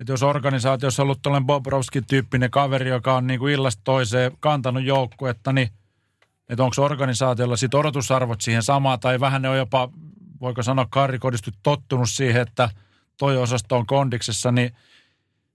[0.00, 4.84] että jos organisaatiossa on ollut tällainen Bobrovski-tyyppinen kaveri, joka on niin kuin illasta toiseen kantanut
[4.84, 5.68] joukkuetta, niin
[6.48, 9.88] että onko organisaatiolla sit odotusarvot siihen samaa, tai vähän ne on jopa,
[10.40, 12.70] voiko sanoa karikodisti tottunut siihen, että
[13.18, 14.70] toi osasto on kondiksessa, niin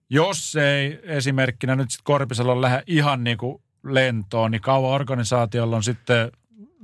[0.09, 5.83] jos ei esimerkkinä nyt sitten Korpisella lähde ihan niin kuin lentoon, niin kauan organisaatiolla on
[5.83, 6.31] sitten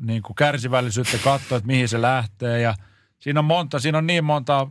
[0.01, 2.61] niin kuin kärsivällisyyttä katsoa, että mihin se lähtee.
[2.61, 2.75] Ja
[3.19, 4.67] siinä on monta, siinä on niin monta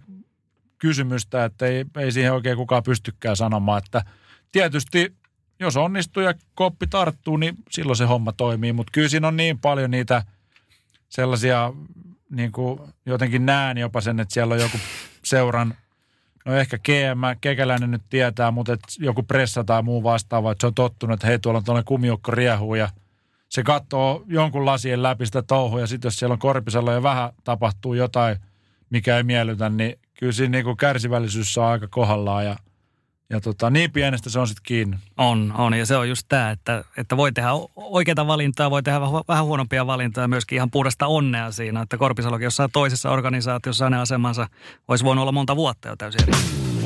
[0.78, 4.02] kysymystä, että ei, ei siihen oikein kukaan pystykään sanomaan, että
[4.52, 5.16] tietysti
[5.60, 9.58] jos onnistuu ja koppi tarttuu, niin silloin se homma toimii, mutta kyllä siinä on niin
[9.58, 10.22] paljon niitä
[11.08, 11.72] sellaisia,
[12.30, 14.78] niin kuin jotenkin näen jopa sen, että siellä on joku
[15.24, 15.74] seuran,
[16.44, 20.66] no ehkä GM, kekäläinen nyt tietää, mutta että joku pressa tai muu vastaava, että se
[20.66, 22.88] on tottunut, että hei tuolla on tuollainen kumiukko riehuu ja
[23.48, 27.32] se katsoo jonkun lasien läpi sitä touhua ja sitten jos siellä on korpisella ja vähän
[27.44, 28.36] tapahtuu jotain,
[28.90, 32.56] mikä ei miellytä, niin kyllä siinä niin kärsivällisyys on aika kohdallaan ja,
[33.30, 34.96] ja tota, niin pienestä se on sitten kiinni.
[35.16, 39.00] On, on ja se on just tämä, että, että voi tehdä oikeita valintoja, voi tehdä
[39.28, 44.48] vähän huonompia valintoja myöskin ihan puhdasta onnea siinä, että Korpisalokin jossain toisessa organisaatiossa hänen asemansa
[44.88, 46.77] olisi voinut olla monta vuotta jo täysin eri.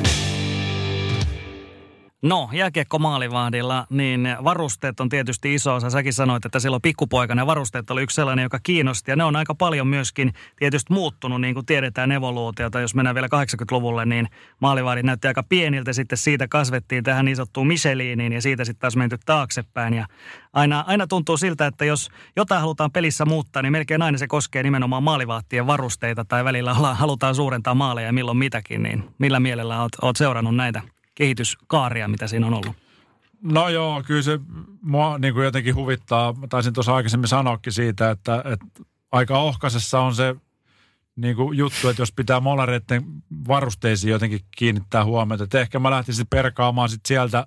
[2.22, 5.90] No, jääkiekko maalivahdilla, niin varusteet on tietysti iso osa.
[5.90, 9.10] Säkin sanoit, että silloin pikkupoikana varusteet oli yksi sellainen, joka kiinnosti.
[9.10, 12.80] Ja ne on aika paljon myöskin tietysti muuttunut, niin kuin tiedetään evoluutiota.
[12.80, 14.28] Jos mennään vielä 80-luvulle, niin
[14.60, 15.92] maalivahdit näytti aika pieniltä.
[15.92, 19.94] Sitten siitä kasvettiin tähän niin sanottuun Micheliiniin ja siitä sitten taas menty taaksepäin.
[19.94, 20.06] Ja
[20.52, 24.62] aina, aina tuntuu siltä, että jos jotain halutaan pelissä muuttaa, niin melkein aina se koskee
[24.62, 28.82] nimenomaan maalivahtien varusteita tai välillä halutaan suurentaa maaleja milloin mitäkin.
[28.82, 30.82] Niin millä mielellä oot, oot seurannut näitä?
[31.22, 32.76] Kehityskaaria, mitä siinä on ollut?
[33.42, 34.40] No joo, kyllä se
[34.82, 36.32] mua niin kuin jotenkin huvittaa.
[36.32, 38.66] Mä taisin tuossa aikaisemmin sanoakin siitä, että, että
[39.12, 40.36] aika ohkaisessa on se
[41.16, 43.02] niin kuin juttu, että jos pitää molareiden
[43.48, 45.44] varusteisiin jotenkin kiinnittää huomiota.
[45.44, 47.46] Että ehkä mä lähtisin perkaamaan sit sieltä,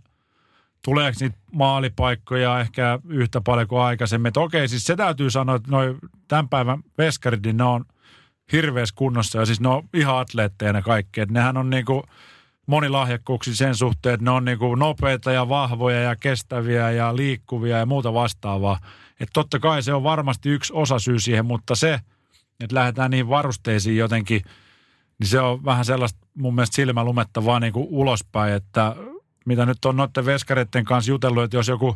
[0.86, 4.28] tuleeko niitä maalipaikkoja ehkä yhtä paljon kuin aikaisemmin.
[4.28, 5.98] Että okei, siis se täytyy sanoa, että noin
[6.28, 7.86] tämän päivän veskarit, niin ne on
[8.52, 11.22] hirveässä kunnossa ja siis ne on ihan atleetteja ne kaikki.
[11.22, 12.04] Että nehän on niin kuin–
[12.66, 17.78] monilahjakkuuksia sen suhteen, että ne on niin kuin nopeita ja vahvoja ja kestäviä ja liikkuvia
[17.78, 18.80] ja muuta vastaavaa.
[19.20, 22.00] Että totta kai se on varmasti yksi osa syy siihen, mutta se,
[22.60, 24.42] että lähdetään niihin varusteisiin jotenkin,
[25.20, 28.96] niin se on vähän sellaista mun mielestä silmälumetta vaan niin kuin ulospäin, että
[29.46, 31.96] mitä nyt on noiden veskareiden kanssa jutellut, että jos joku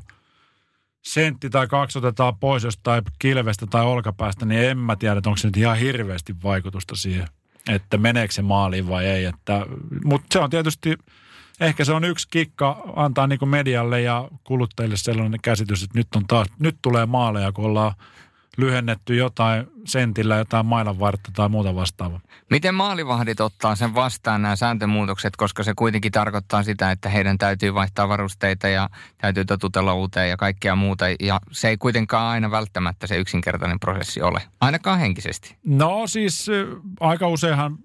[1.01, 5.38] sentti tai kaksi otetaan pois jostain kilvestä tai olkapäästä, niin en mä tiedä, että onko
[5.38, 7.28] se nyt ihan hirveästi vaikutusta siihen
[7.70, 9.26] että meneekö se maaliin vai ei.
[9.26, 9.65] Että,
[10.03, 10.97] mutta se on tietysti,
[11.59, 16.07] ehkä se on yksi kikka antaa niin kuin medialle ja kuluttajille sellainen käsitys, että nyt,
[16.15, 17.93] on taas, nyt tulee maaleja, kun ollaan
[18.60, 22.20] lyhennetty jotain sentillä, jotain mailan vartta tai muuta vastaavaa.
[22.49, 27.74] Miten maalivahdit ottaa sen vastaan nämä sääntömuutokset, koska se kuitenkin tarkoittaa sitä, että heidän täytyy
[27.74, 31.05] vaihtaa varusteita ja täytyy totutella uuteen ja kaikkea muuta.
[31.20, 35.55] Ja se ei kuitenkaan aina välttämättä se yksinkertainen prosessi ole, ainakaan henkisesti.
[35.66, 36.47] No siis
[36.99, 37.78] aika useinhan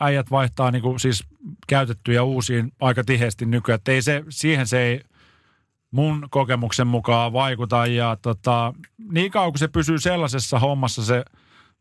[0.00, 1.24] äijät vaihtaa niin kuin, siis
[1.66, 3.76] käytettyjä uusiin aika tiheesti nykyään.
[3.76, 5.00] Että ei se, siihen se ei
[5.92, 7.86] mun kokemuksen mukaan vaikuta.
[7.86, 8.74] Ja tota,
[9.10, 11.24] niin kauan kuin se pysyy sellaisessa hommassa se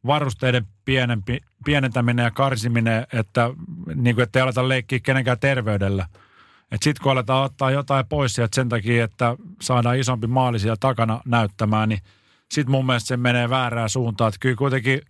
[0.05, 3.49] varusteiden pienempi, pienentäminen ja karsiminen, että,
[3.95, 6.05] niin kuin, että ei aleta leikkiä kenenkään terveydellä.
[6.71, 10.77] Että sitten kun aletaan ottaa jotain pois sieltä sen takia, että saadaan isompi maali siellä
[10.79, 11.99] takana näyttämään, niin
[12.51, 14.27] sitten mun mielestä se menee väärään suuntaan.
[14.27, 15.01] Että kyllä kuitenkin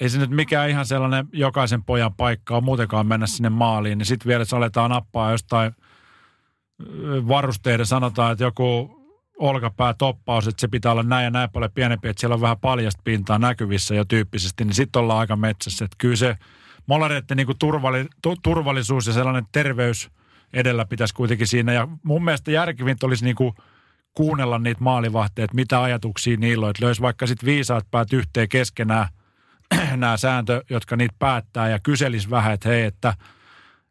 [0.00, 4.06] ei se nyt mikään ihan sellainen jokaisen pojan paikka on muutenkaan mennä sinne maaliin, niin
[4.06, 5.72] sitten vielä, että aletaan nappaa jostain
[7.28, 9.02] varusteiden sanotaan, että joku
[9.38, 12.58] olkapää toppaus, että se pitää olla näin ja näin paljon pienempi, että siellä on vähän
[12.58, 15.84] paljasta pintaa näkyvissä jo tyyppisesti, niin sitten ollaan aika metsässä.
[15.84, 16.36] Että kyllä se
[16.86, 20.10] molareiden niin turvalli, tu, turvallisuus ja sellainen terveys
[20.52, 21.72] edellä pitäisi kuitenkin siinä.
[21.72, 23.54] Ja mun mielestä järkevintä olisi niin kuin
[24.14, 26.70] kuunnella niitä maalivahteja, että mitä ajatuksia niillä on.
[26.70, 29.08] Että löysi vaikka sitten viisaat päät yhteen keskenään
[29.96, 33.14] nämä sääntö, jotka niitä päättää ja kyselisi vähän, että hei, että–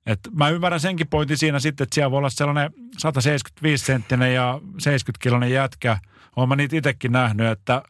[0.05, 4.59] et mä ymmärrän senkin pointin siinä sitten, että siellä voi olla sellainen 175 senttinen ja
[4.77, 5.97] 70 kilonen jätkä.
[6.35, 7.83] Olen mä niitä itsekin nähnyt, että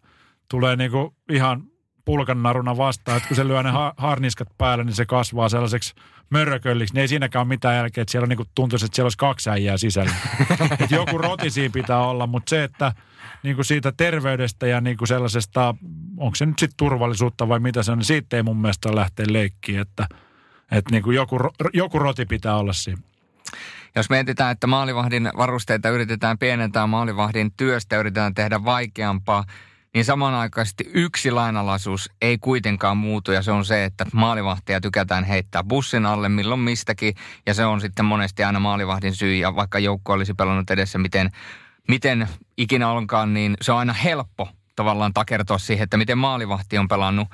[0.50, 1.64] tulee niinku ihan
[2.06, 5.94] pulkannaruna vastaan, että kun se lyö ne ha- harniskat päälle, niin se kasvaa sellaiseksi
[6.30, 6.94] mörkölliksi.
[6.94, 9.50] Niin ei siinäkään ole mitään jälkeen, että siellä on niinku, tuntuisi, että siellä olisi kaksi
[9.50, 10.12] äijää sisällä.
[10.80, 12.94] että joku roti siinä pitää olla, mutta se, että
[13.44, 15.76] niinku siitä terveydestä ja niinku sellaisesta,
[16.18, 19.26] onko se nyt sitten turvallisuutta vai mitä se on, niin siitä ei mun mielestä lähteä
[19.30, 20.08] leikkiin, että–
[20.72, 21.40] että niin kuin joku,
[21.74, 23.02] joku roti pitää olla siinä.
[23.96, 29.44] Jos mietitään, että maalivahdin varusteita yritetään pienentää, maalivahdin työstä yritetään tehdä vaikeampaa,
[29.94, 35.64] niin samanaikaisesti yksi lainalaisuus ei kuitenkaan muutu ja se on se, että maalivahtia tykätään heittää
[35.64, 37.16] bussin alle milloin mistäkin
[37.46, 41.32] ja se on sitten monesti aina maalivahdin syy ja vaikka joukko olisi pelannut edessä miten,
[41.88, 46.88] miten ikinä onkaan, niin se on aina helppo tavallaan takertoa siihen, että miten maalivahti on
[46.88, 47.28] pelannut,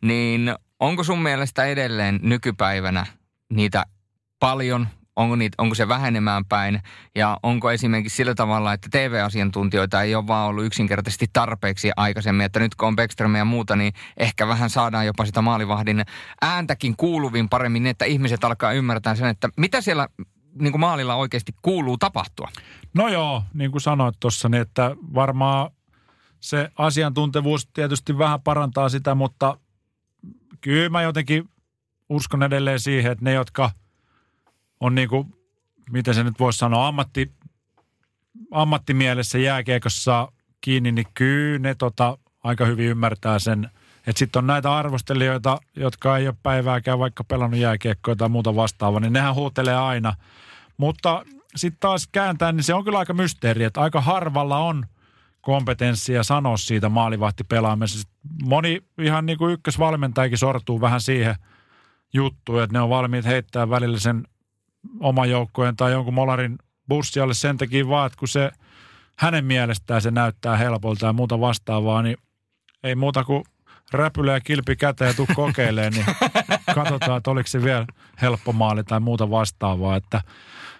[0.00, 3.06] niin Onko sun mielestä edelleen nykypäivänä
[3.52, 3.84] niitä
[4.40, 4.88] paljon?
[5.16, 6.82] Onko, niitä, onko se vähenemään päin?
[7.14, 12.60] Ja onko esimerkiksi sillä tavalla, että TV-asiantuntijoita ei ole vaan ollut yksinkertaisesti tarpeeksi aikaisemmin, että
[12.60, 16.04] nyt kun on Beckström ja muuta, niin ehkä vähän saadaan jopa sitä maalivahdin
[16.42, 20.08] ääntäkin kuuluvin paremmin, niin että ihmiset alkaa ymmärtää sen, että mitä siellä
[20.60, 22.48] niin kuin maalilla oikeasti kuuluu tapahtua?
[22.94, 25.70] No joo, niin kuin sanoit tuossa, niin että varmaan
[26.40, 29.58] se asiantuntevuus tietysti vähän parantaa sitä, mutta
[30.60, 31.48] kyllä mä jotenkin
[32.08, 33.70] uskon edelleen siihen, että ne, jotka
[34.80, 35.34] on niin kuin,
[35.90, 37.32] miten se nyt voisi sanoa, ammatti,
[38.50, 43.70] ammattimielessä jääkiekossa kiinni, niin kyllä ne tota, aika hyvin ymmärtää sen.
[44.06, 49.00] Että sitten on näitä arvostelijoita, jotka ei ole päivääkään vaikka pelannut jääkiekkoa tai muuta vastaavaa,
[49.00, 50.14] niin nehän huutelee aina.
[50.76, 51.24] Mutta
[51.56, 54.86] sitten taas kääntää, niin se on kyllä aika mysteeri, että aika harvalla on–
[55.48, 58.12] kompetenssia sanoa siitä maalivahtipelaamisesta.
[58.44, 61.34] Moni ihan niin kuin ykkösvalmentajakin sortuu vähän siihen
[62.14, 64.24] juttuun, että ne on valmiit heittää välillä sen
[65.00, 68.50] oman joukkojen tai jonkun molarin bussialle sen takia vaan, että kun se
[69.18, 72.16] hänen mielestään se näyttää helpolta ja muuta vastaavaa, niin
[72.82, 73.44] ei muuta kuin
[73.92, 76.06] räpylä ja kilpi käteen ja tuu kokeilemaan, niin
[76.74, 77.86] katsotaan, että oliko se vielä
[78.22, 79.96] helppo maali tai muuta vastaavaa.
[79.96, 80.22] Että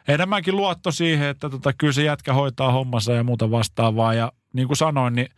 [0.08, 4.14] enemmänkin luotto siihen, että tota, kyllä se jätkä hoitaa hommansa ja muuta vastaavaa.
[4.14, 5.28] Ja niin kuin sanoin, niin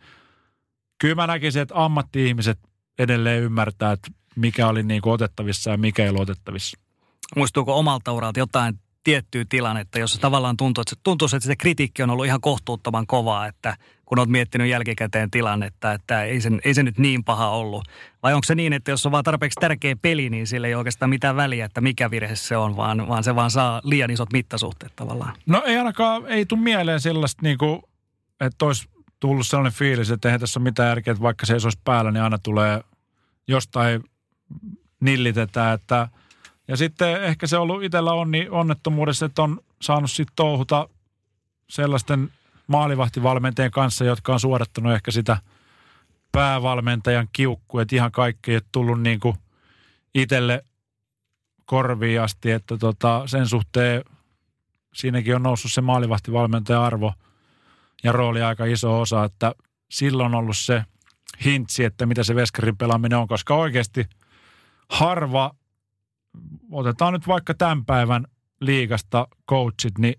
[0.97, 2.59] kyllä mä näkisin, että ammatti-ihmiset
[2.99, 6.77] edelleen ymmärtää, että mikä oli niin kuin otettavissa ja mikä ei ole otettavissa.
[7.35, 12.09] Muistuuko omalta uralta jotain tiettyä tilannetta, jossa tavallaan tuntuu, että, tuntuu, että se kritiikki on
[12.09, 16.83] ollut ihan kohtuuttoman kovaa, että kun olet miettinyt jälkikäteen tilannetta, että ei se, ei se
[16.83, 17.87] nyt niin paha ollut.
[18.23, 21.09] Vai onko se niin, että jos on vaan tarpeeksi tärkeä peli, niin sillä ei oikeastaan
[21.09, 24.95] mitään väliä, että mikä virhe se on, vaan, vaan se vaan saa liian isot mittasuhteet
[24.95, 25.35] tavallaan?
[25.45, 27.81] No ei ainakaan, ei tule mieleen sellaista niin kuin,
[28.39, 28.89] että olisi
[29.21, 32.11] tullut sellainen fiilis, että eihän tässä ole mitään järkeä, että vaikka se ei olisi päällä,
[32.11, 32.81] niin aina tulee
[33.47, 34.03] jostain
[34.99, 36.07] nillitetään, että
[36.67, 40.89] ja sitten ehkä se on ollut itsellä onni, onnettomuudessa, että on saanut sitten touhuta
[41.69, 42.31] sellaisten
[42.67, 45.37] maalivahtivalmentajien kanssa, jotka on suodattanut ehkä sitä
[46.31, 49.35] päävalmentajan kiukku, että ihan kaikki ei ole tullut niin kuin
[50.15, 50.65] itselle
[51.65, 54.03] korviin asti, että tota, sen suhteen
[54.93, 57.13] siinäkin on noussut se maalivahtivalmentajan arvo–
[58.03, 59.55] ja rooli aika iso osa, että
[59.91, 60.83] silloin on ollut se
[61.45, 64.05] hintsi, että mitä se veskarin pelaaminen on, koska oikeasti
[64.89, 65.51] harva,
[66.71, 68.25] otetaan nyt vaikka tämän päivän
[68.61, 70.15] liigasta coachit, niin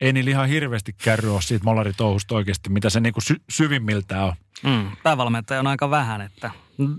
[0.00, 4.32] ei niillä ihan hirveästi kärry ole siitä molaritouhusta oikeasti, mitä se niinku sy- syvimmiltä on.
[4.64, 6.50] Mm, päävalmentaja on aika vähän, että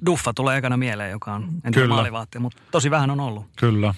[0.05, 3.45] Duffa tulee ekana mieleen, joka on entinen maalivahti, mutta tosi vähän on ollut.
[3.55, 3.93] Kyllä.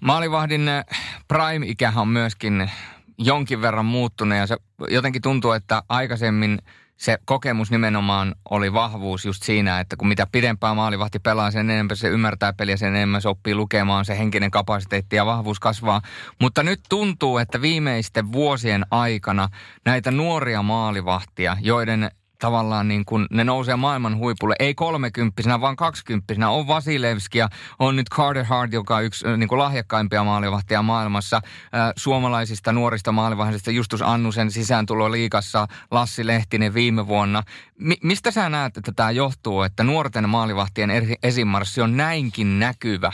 [0.00, 0.84] Maalivahdin eh,
[1.28, 2.70] prime-ikähän on myöskin
[3.18, 4.56] jonkin verran muuttunut ja se
[4.88, 6.58] jotenkin tuntuu, että aikaisemmin
[6.96, 11.96] se kokemus nimenomaan oli vahvuus just siinä, että kun mitä pidempään maalivahti pelaa, sen enemmän
[11.96, 16.02] se ymmärtää peliä, sen enemmän se oppii lukemaan, se henkinen kapasiteetti ja vahvuus kasvaa.
[16.40, 19.48] Mutta nyt tuntuu, että viimeisten vuosien aikana
[19.84, 22.10] näitä nuoria maalivahtia, joiden
[22.44, 24.54] tavallaan niin kuin ne nousee maailman huipulle.
[24.58, 26.50] Ei kolmekymppisenä, vaan kaksikymppisenä.
[26.50, 31.40] On Vasilevski ja on nyt Carter Hart, joka on yksi niin kuin lahjakkaimpia maalivahtia maailmassa.
[31.96, 37.42] Suomalaisista nuorista maalivahdista Justus Annusen sisääntulo liikassa, Lassi Lehtinen viime vuonna.
[37.78, 40.90] Mi- mistä sä näet, että tämä johtuu, että nuorten maalivahtien
[41.22, 43.12] esimarssi on näinkin näkyvä?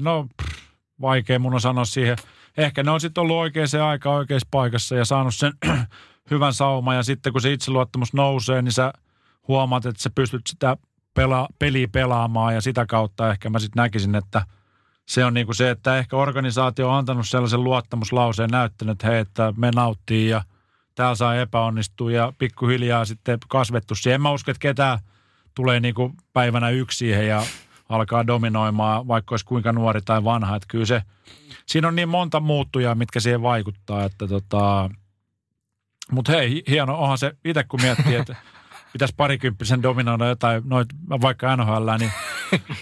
[0.00, 0.26] No,
[1.00, 2.16] vaikea mun on sanoa siihen.
[2.56, 5.52] Ehkä ne on sitten ollut oikeaan aikaan oikeassa paikassa ja saanut sen
[6.30, 8.92] hyvän sauman ja sitten kun se itseluottamus nousee, niin sä
[9.48, 10.76] huomaat, että sä pystyt sitä
[11.14, 14.42] pela, peliä pelaamaan ja sitä kautta ehkä mä sitten näkisin, että
[15.06, 19.18] se on niin kuin se, että ehkä organisaatio on antanut sellaisen luottamuslauseen näyttänyt, että hei,
[19.18, 20.42] että me nauttii ja
[20.94, 24.14] täällä saa epäonnistua ja pikkuhiljaa sitten kasvettu siihen.
[24.14, 24.98] En mä usko, että ketään
[25.54, 27.42] tulee niin kuin päivänä yksi siihen ja
[27.88, 30.56] alkaa dominoimaan, vaikka olisi kuinka nuori tai vanha.
[30.56, 31.02] Että kyllä se,
[31.66, 34.90] siinä on niin monta muuttujaa, mitkä siihen vaikuttaa, että tota,
[36.12, 38.36] mutta hei, hieno, onhan se itse kun miettii, että
[38.92, 42.12] pitäisi parikymppisen dominoida jotain, noit, vaikka NHL, niin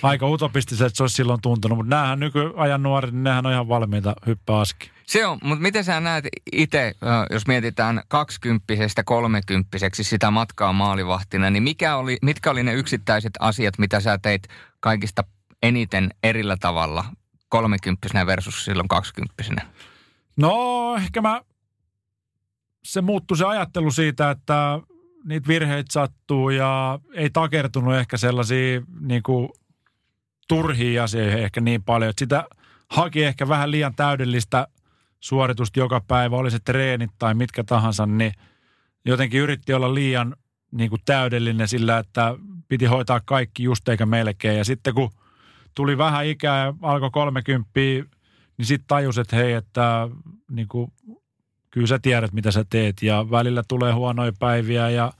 [0.02, 1.78] aika utopistiset se olisi silloin tuntunut.
[1.78, 4.90] Mutta näähän nykyajan nuoret, niin nehän on ihan valmiita hyppää aski.
[5.06, 6.94] Se on, mutta miten sä näet itse,
[7.30, 13.78] jos mietitään kaksikymppisestä kolmekymppiseksi sitä matkaa maalivahtina, niin mikä oli, mitkä oli ne yksittäiset asiat,
[13.78, 14.48] mitä sä teit
[14.80, 15.24] kaikista
[15.62, 17.04] eniten erillä tavalla
[17.48, 19.66] kolmekymppisenä versus silloin kaksikymppisenä?
[20.36, 21.40] No ehkä mä,
[22.84, 24.80] se muuttui se ajattelu siitä, että
[25.24, 29.48] niitä virheitä sattuu ja ei takertunut ehkä sellaisia niin kuin,
[30.48, 32.44] turhia asioihin ehkä niin paljon, että sitä
[32.90, 34.68] haki ehkä vähän liian täydellistä
[35.20, 38.32] suoritusta joka päivä, oli se treenit tai mitkä tahansa, niin
[39.04, 40.36] jotenkin yritti olla liian
[40.72, 42.34] niin kuin täydellinen sillä, että
[42.68, 44.58] piti hoitaa kaikki just eikä melkein.
[44.58, 45.10] Ja sitten kun
[45.74, 50.08] tuli vähän ikää ja alkoi 30, niin sitten tajus, että hei, että
[50.50, 50.92] niin kuin,
[51.74, 53.02] kyllä sä tiedät, mitä sä teet.
[53.02, 55.12] Ja välillä tulee huonoja päiviä ja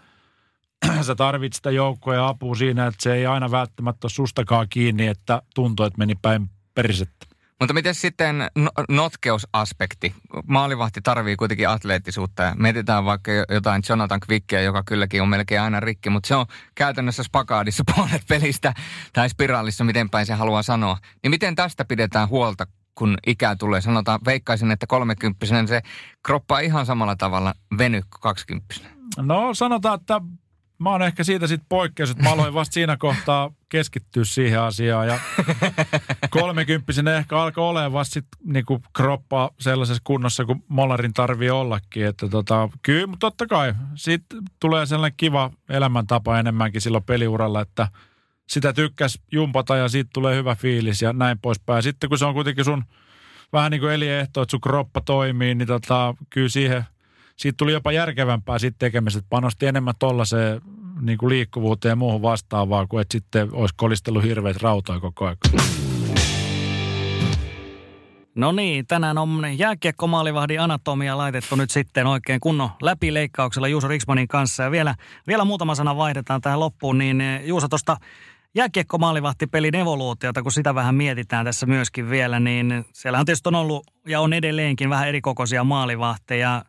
[1.07, 5.07] sä tarvitset sitä joukkoa ja apua siinä, että se ei aina välttämättä ole sustakaan kiinni,
[5.07, 7.27] että tuntuu, että meni päin perisettä.
[7.61, 10.15] Mutta miten sitten no, notkeusaspekti?
[10.47, 16.11] Maalivahti tarvii kuitenkin atleettisuutta mietitään vaikka jotain Jonathan Quickia, joka kylläkin on melkein aina rikki,
[16.11, 18.75] mutta se on käytännössä spakaadissa puolet pelistä
[19.13, 20.99] tai spiraalissa, miten päin se haluaa sanoa.
[21.23, 23.81] Niin miten tästä pidetään huolta, kun ikää tulee?
[23.81, 25.83] Sanotaan, veikkaisin, että kolmekymppisen se
[26.23, 28.89] kroppa ihan samalla tavalla veny kuin kaksikymppisenä.
[29.17, 30.21] No sanotaan, että
[30.79, 35.07] mä oon ehkä siitä sitten poikkeus, että mä aloin vasta siinä kohtaa keskittyä siihen asiaan.
[35.09, 35.19] Ja
[36.31, 42.07] kolmekymppisenä ehkä alkoi olemaan vasta sit niinku kroppa sellaisessa kunnossa, kuin Mollarin tarvii ollakin.
[42.07, 43.75] Että tota, kyllä, mutta totta kai.
[43.95, 47.89] Siitä tulee sellainen kiva elämäntapa enemmänkin silloin peliuralla, että
[48.49, 51.83] sitä tykkäs jumpata ja siitä tulee hyvä fiilis ja näin poispäin.
[51.83, 52.85] Sitten kun se on kuitenkin sun
[53.53, 56.85] vähän niin kuin eliehto, että sun kroppa toimii, niin tota, kyllä siihen–
[57.37, 59.27] siitä tuli jopa järkevämpää sitten tekemisestä.
[59.31, 60.61] Panosti enemmän tollaiseen
[61.01, 65.37] niin kuin liikkuvuuteen ja muuhun vastaavaa, kuin että sitten olisi kolistellut hirveät rautaa koko ajan.
[68.35, 74.63] No niin, tänään on jääkiekkomaalivahdin anatomia laitettu nyt sitten oikein kunnon läpileikkauksella Juuso Riksmanin kanssa.
[74.63, 74.95] Ja vielä,
[75.27, 77.97] vielä muutama sana vaihdetaan tähän loppuun, niin eh, Juuso tuosta
[78.55, 84.21] jääkiekko-maalivahtipelin evoluutiota, kun sitä vähän mietitään tässä myöskin vielä, niin siellä on tietysti ollut ja
[84.21, 86.65] on edelleenkin vähän erikokoisia maalivahteja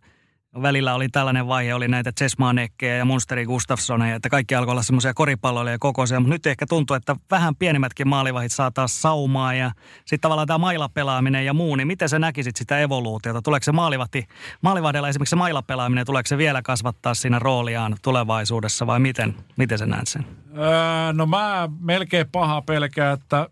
[0.61, 5.13] välillä oli tällainen vaihe, oli näitä Chesmanekkejä ja Munsteri Gustafssoneja, että kaikki alkoi olla semmoisia
[5.13, 10.19] koripalloilijoja kokoisia, mutta nyt ehkä tuntuu, että vähän pienemmätkin maalivahit saa taas saumaa ja sitten
[10.19, 13.41] tavallaan tämä mailapelaaminen ja muu, niin miten sä näkisit sitä evoluutiota?
[13.41, 14.27] Tuleeko se maalivahti,
[14.61, 19.85] maalivahdella esimerkiksi se mailapelaaminen, tuleeko se vielä kasvattaa siinä rooliaan tulevaisuudessa vai miten, miten sä
[19.85, 20.44] näet sen?
[20.57, 23.49] Öö, no mä melkein paha pelkää, että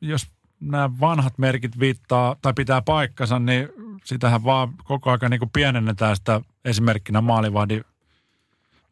[0.00, 0.26] jos
[0.60, 3.68] nämä vanhat merkit viittaa tai pitää paikkansa, niin
[4.04, 7.84] sitähän vaan koko ajan niin pienennetään sitä esimerkkinä maalivahdin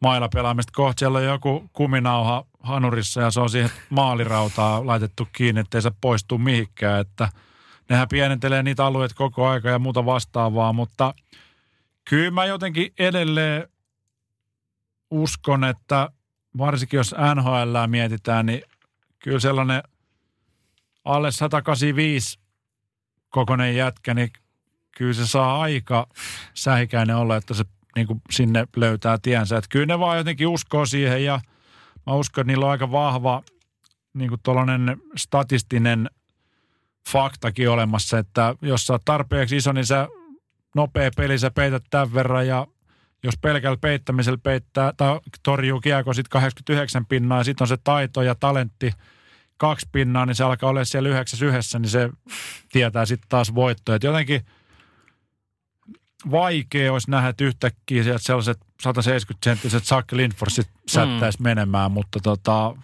[0.01, 0.71] mailla pelaamista.
[0.75, 5.91] Kohta siellä on joku kuminauha hanurissa ja se on siihen maalirautaa laitettu kiinni, ettei se
[6.01, 7.01] poistu mihinkään.
[7.01, 7.29] Että
[7.89, 11.13] nehän pienentelee niitä alueita koko aika ja muuta vastaavaa, mutta
[12.09, 13.67] kyllä mä jotenkin edelleen
[15.11, 16.09] uskon, että
[16.57, 18.61] varsinkin jos NHL mietitään, niin
[19.19, 19.83] kyllä sellainen
[21.05, 22.39] alle 185
[23.29, 24.29] kokoinen jätkä, niin
[24.97, 26.07] kyllä se saa aika
[26.53, 27.63] säikäinen olla, että se
[27.95, 29.57] niin kuin sinne löytää tiensä.
[29.57, 31.39] Että kyllä ne vaan jotenkin uskoo siihen ja
[32.05, 33.43] mä uskon, että niillä on aika vahva
[34.13, 34.41] niin kuin
[35.17, 36.09] statistinen
[37.09, 40.07] faktakin olemassa, että jos sä oot tarpeeksi iso, niin sä
[40.75, 42.67] nopea peli, sä peität tämän verran ja
[43.25, 48.21] jos pelkällä peittämisellä peittää tai torjuu kiekko sitten 89 pinnaa ja sitten on se taito
[48.21, 48.91] ja talentti
[49.57, 52.09] kaksi pinnaa, niin se alkaa olla siellä yhdeksäs yhdessä, niin se
[52.71, 53.99] tietää sitten taas voittoja.
[54.03, 54.41] jotenkin–
[56.31, 58.57] vaikea olisi nähdä, että yhtäkkiä sieltä sellaiset
[58.87, 61.43] 170-senttiset Sack Lindforsit sättäisi mm.
[61.43, 62.75] menemään, mutta tota,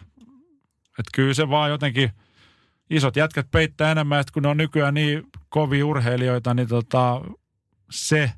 [1.00, 2.12] että kyllä se vaan jotenkin
[2.90, 7.22] isot jätkät peittää enemmän, että kun ne on nykyään niin kovia urheilijoita, niin tota,
[7.92, 8.32] se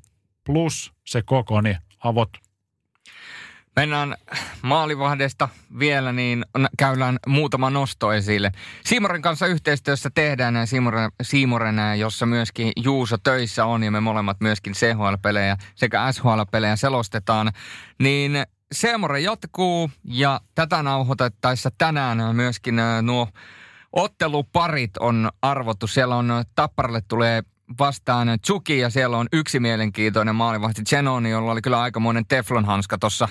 [0.44, 2.30] plus se koko, niin avot
[3.76, 4.16] Mennään
[4.62, 5.48] maalivahdesta
[5.78, 6.44] vielä, niin
[6.78, 8.52] käydään muutama nosto esille.
[8.84, 14.40] Siimoren kanssa yhteistyössä tehdään näin Siimoren, Siimoren, jossa myöskin Juuso töissä on ja me molemmat
[14.40, 17.52] myöskin CHL-pelejä sekä SHL-pelejä selostetaan.
[17.98, 18.32] Niin
[18.72, 23.28] Seemore jatkuu ja tätä nauhoitettaessa tänään myöskin nuo
[23.92, 25.86] otteluparit on arvottu.
[25.86, 27.42] Siellä on Tapparalle tulee
[27.78, 33.28] vastaan Tsuki ja siellä on yksi mielenkiintoinen maalivahti Zenoni, jolla oli kyllä aikamoinen teflonhanska tuossa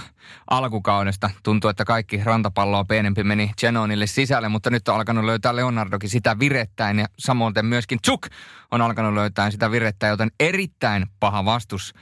[0.50, 1.30] alkukaudesta.
[1.44, 6.40] Tuntuu, että kaikki rantapalloa pienempi meni Zenonille sisälle, mutta nyt on alkanut löytää Leonardokin sitä
[6.40, 8.28] virettäin ja samoin myöskin Tsuk
[8.72, 11.94] on alkanut löytää sitä virettä, joten erittäin paha vastus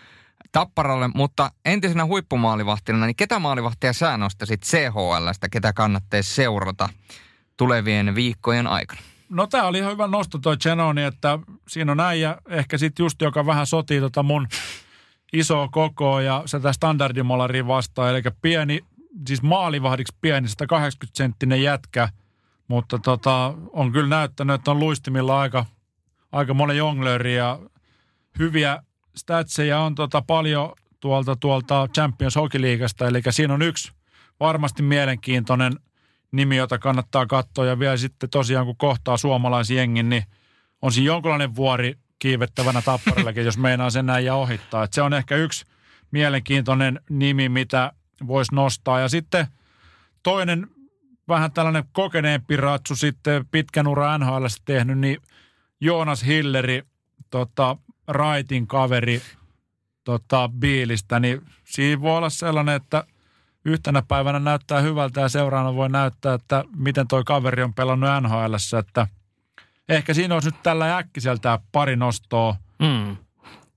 [0.51, 6.89] Tapparalle, mutta entisenä huippumaalivahtina, niin ketä maalivahtia sä nostasit CHLstä, ketä kannattaa seurata
[7.57, 9.01] tulevien viikkojen aikana?
[9.31, 13.21] No tämä oli ihan hyvä nosto toi Genoni, että siinä on äijä ehkä sitten just,
[13.21, 14.47] joka vähän sotii tota mun
[15.33, 18.09] isoa kokoa ja sitä standardimolariin vastaan.
[18.09, 18.79] Eli pieni,
[19.27, 22.09] siis maalivahdiksi pieni, 180 senttinen jätkä,
[22.67, 25.65] mutta tota, on kyllä näyttänyt, että on luistimilla aika,
[26.31, 27.59] aika monen jonglööri ja
[28.39, 28.83] hyviä
[29.15, 33.07] statseja on tota paljon tuolta, tuolta Champions Hockey Leaguesta.
[33.07, 33.91] Eli siinä on yksi
[34.39, 35.73] varmasti mielenkiintoinen–
[36.31, 37.65] nimi, jota kannattaa katsoa.
[37.65, 40.23] Ja vielä sitten tosiaan, kun kohtaa suomalaisjengin, niin
[40.81, 44.83] on siinä jonkinlainen vuori kiivettävänä tapparillakin, jos meinaa sen näin ja ohittaa.
[44.83, 45.65] Et se on ehkä yksi
[46.11, 47.91] mielenkiintoinen nimi, mitä
[48.27, 48.99] voisi nostaa.
[48.99, 49.47] Ja sitten
[50.23, 50.67] toinen
[51.27, 55.17] vähän tällainen kokeneempi ratsu sitten pitkän ura NHL tehnyt, niin
[55.79, 56.83] Joonas Hilleri,
[57.29, 57.77] tota,
[58.07, 59.21] Raitin kaveri
[60.03, 63.03] tota, Biilistä, niin siinä voi olla sellainen, että–
[63.65, 68.53] yhtenä päivänä näyttää hyvältä ja seuraavana voi näyttää, että miten toi kaveri on pelannut nhl
[68.79, 69.07] että
[69.89, 72.55] ehkä siinä olisi nyt tällä äkkiseltä pari nostoa.
[72.79, 73.17] Mm.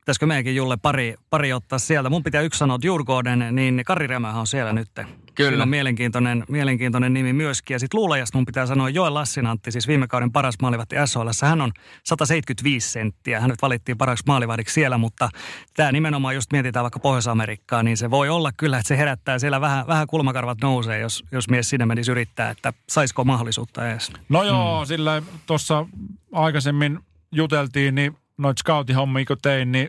[0.00, 2.10] Pitäisikö meidänkin Julle pari, pari ottaa sieltä?
[2.10, 4.90] Mun pitää yksi sanoa, että Jurgården, niin Kari Remähän on siellä nyt.
[5.34, 5.50] Kyllä.
[5.50, 7.74] Siinä on mielenkiintoinen, mielenkiintoinen nimi myöskin.
[7.74, 11.28] Ja sitten luulajasta mun pitää sanoa Joel Lassinantti, siis viime kauden paras maalivahti SHL.
[11.42, 11.72] Hän on
[12.04, 13.40] 175 senttiä.
[13.40, 15.28] Hän nyt valittiin paraksi maalivahdiksi siellä, mutta
[15.76, 19.60] tämä nimenomaan just mietitään vaikka Pohjois-Amerikkaa, niin se voi olla kyllä, että se herättää siellä
[19.60, 24.12] vähän, vähän kulmakarvat nousee, jos, jos mies sinne menisi yrittää, että saisiko mahdollisuutta edes.
[24.28, 24.86] No joo, mm.
[24.86, 25.86] sillä tuossa
[26.32, 26.98] aikaisemmin
[27.32, 29.88] juteltiin, niin noita scoutihommia kun tein, niin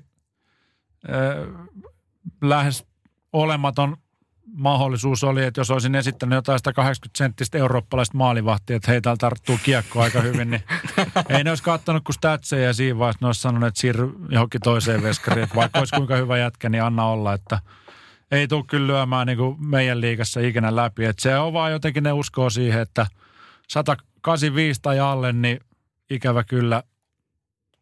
[1.09, 1.65] äh,
[2.41, 2.85] lähes
[3.33, 3.97] olematon
[4.53, 9.59] mahdollisuus oli, että jos olisin esittänyt jotain 180 senttistä eurooppalaista maalivahtia, että hei, täällä tarttuu
[9.63, 10.63] kiekko aika hyvin, niin
[11.29, 14.61] ei ne olisi katsonut kuin statseja ja siinä vaiheessa ne olisi sanonut, että siirry johonkin
[14.61, 17.59] toiseen veskariin, että vaikka olisi kuinka hyvä jätkä, niin anna olla, että
[18.31, 21.05] ei tule kyllä lyömään niin kuin meidän liigassa ikinä läpi.
[21.05, 23.07] Että se on vaan jotenkin ne uskoo siihen, että
[23.69, 25.59] 185 tai alle, niin
[26.09, 26.83] ikävä kyllä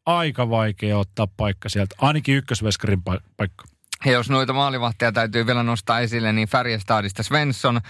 [0.06, 3.04] aika vaikea ottaa paikka sieltä, ainakin ykkösveskarin
[3.38, 3.66] paikka.
[4.06, 7.82] Ja jos noita maalivahteja täytyy vielä nostaa esille, niin Färjestadista Svensson,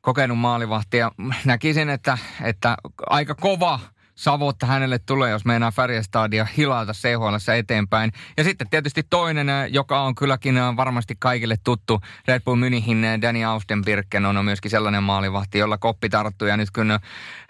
[0.00, 1.12] kokenut maalivahti ja
[1.44, 2.76] näkisin, että, että
[3.06, 3.80] aika kova–
[4.14, 8.12] savotta hänelle tulee, jos meinaa Färjestadia hilata CHL eteenpäin.
[8.36, 14.26] Ja sitten tietysti toinen, joka on kylläkin varmasti kaikille tuttu, Red Bull Münichin Danny Austenbirken
[14.26, 16.48] on myöskin sellainen maalivahti, jolla koppi tarttui.
[16.48, 16.98] Ja nyt kun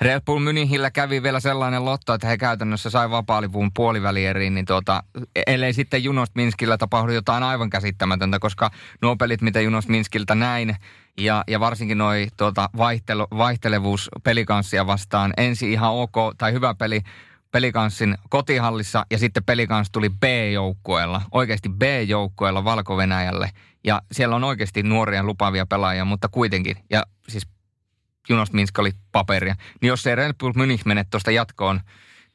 [0.01, 5.03] Red Bull Münichillä kävi vielä sellainen lotto, että he käytännössä sai vapaalivun puolivälieriin, niin tuota,
[5.47, 8.71] ellei sitten Junost Minskillä tapahdu jotain aivan käsittämätöntä, koska
[9.03, 10.77] nuo pelit, mitä Junost Minskiltä näin,
[11.19, 15.33] ja, ja varsinkin noi tuota, vaihtelu, vaihtelevuus pelikanssia vastaan.
[15.37, 17.01] Ensi ihan ok tai hyvä peli
[17.53, 22.97] pelikanssin kotihallissa ja sitten pelikans tuli B-joukkueella, oikeasti B-joukkueella valko
[23.85, 26.77] Ja siellä on oikeasti nuoria lupaavia pelaajia, mutta kuitenkin.
[26.91, 27.47] Ja siis
[28.29, 29.55] Junos Minsk oli paperia.
[29.81, 31.81] Niin jos se Red Bull Munich mene tuosta jatkoon,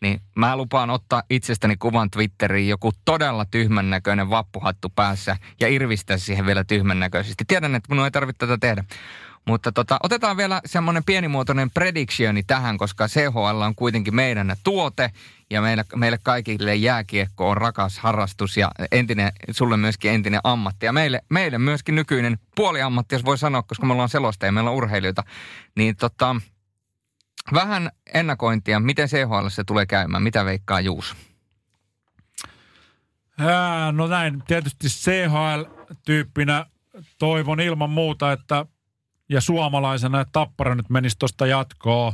[0.02, 6.18] niin mä lupaan ottaa itsestäni kuvan Twitteriin joku todella tyhmän näköinen vappuhattu päässä ja irvistää
[6.18, 7.44] siihen vielä tyhmän näköisesti.
[7.48, 8.84] Tiedän, että minun ei tarvitse tätä tehdä.
[9.48, 15.12] Mutta tota, otetaan vielä semmoinen pienimuotoinen predictioni tähän, koska CHL on kuitenkin meidän tuote
[15.50, 20.86] ja meille, meille kaikille jääkiekko on rakas harrastus ja entinen, sulle myöskin entinen ammatti.
[20.86, 24.78] Ja meille, meille myöskin nykyinen puoliammatti, jos voi sanoa, koska me ollaan selostajia, meillä on
[24.78, 25.24] urheilijoita.
[25.76, 26.36] Niin tota,
[27.54, 31.16] Vähän ennakointia, miten CHL se tulee käymään, mitä veikkaa Juus?
[33.92, 36.66] no näin, tietysti CHL-tyyppinä
[37.20, 38.66] toivon ilman muuta, että
[39.30, 42.14] ja suomalaisena, että Tappara nyt menisi tuosta jatkoon.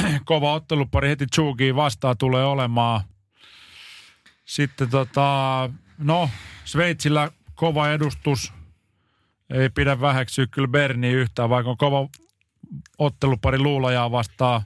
[0.24, 3.00] Kova ottelupari heti Chugiin vastaan tulee olemaan.
[4.44, 6.30] Sitten tota, no,
[6.64, 8.52] Sveitsillä kova edustus.
[9.50, 12.08] Ei pidä väheksyä kyllä Berni yhtään, vaikka on kova
[12.98, 14.62] ottelupari luulajaa vastaan.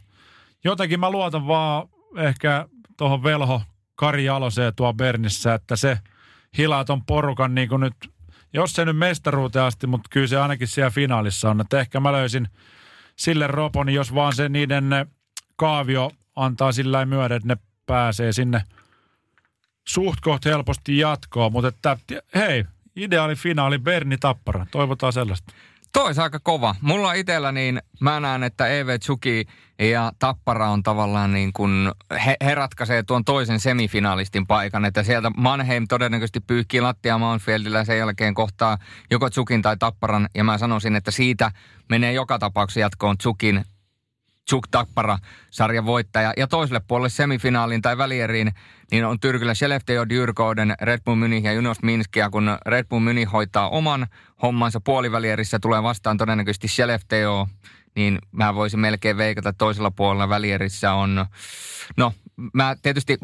[0.64, 3.62] Jotenkin mä luotan vaan ehkä tuohon velho
[3.94, 5.98] Kari Jaloseen tuo Bernissä, että se
[6.58, 7.94] hilaa ton porukan niin kuin nyt
[8.52, 11.60] jos se nyt mestaruuteen asti, mutta kyllä se ainakin siellä finaalissa on.
[11.60, 12.48] Että ehkä mä löysin
[13.16, 14.90] sille roponi, jos vaan se niiden
[15.56, 18.62] kaavio antaa sillä myöden, että ne pääsee sinne
[19.88, 21.52] suht koht helposti jatkoon.
[21.52, 21.96] Mutta että,
[22.34, 22.64] hei,
[22.96, 24.66] ideaali finaali Berni Tappara.
[24.70, 25.52] Toivotaan sellaista.
[25.92, 26.74] Toi aika kova.
[26.80, 29.44] Mulla itsellä niin mä näen, että EV Tsuki
[29.78, 31.92] ja Tappara on tavallaan niin kuin,
[32.26, 37.98] he, he ratkaisee tuon toisen semifinalistin paikan, että sieltä Manheim todennäköisesti pyyhkii lattia Mountfieldillä sen
[37.98, 38.78] jälkeen kohtaa
[39.10, 41.52] joko Tsukin tai Tapparan ja mä sanoisin, että siitä
[41.88, 43.64] menee joka tapauksessa jatkoon Tsukin
[44.50, 45.18] Chuk Tappara
[45.50, 46.32] sarjan voittaja.
[46.36, 48.52] Ja toiselle puolelle semifinaaliin tai välieriin,
[48.90, 52.30] niin on Tyrkyllä Skellefteå, Dyrkouden, Red Bull Munich ja Junos Minskia.
[52.30, 54.06] Kun Red Bull Munich hoitaa oman
[54.42, 57.46] hommansa puolivälierissä, tulee vastaan todennäköisesti Skellefteå,
[57.96, 61.26] niin mä voisin melkein veikata, toisella puolella välierissä on,
[61.96, 62.12] no
[62.54, 63.18] mä tietysti,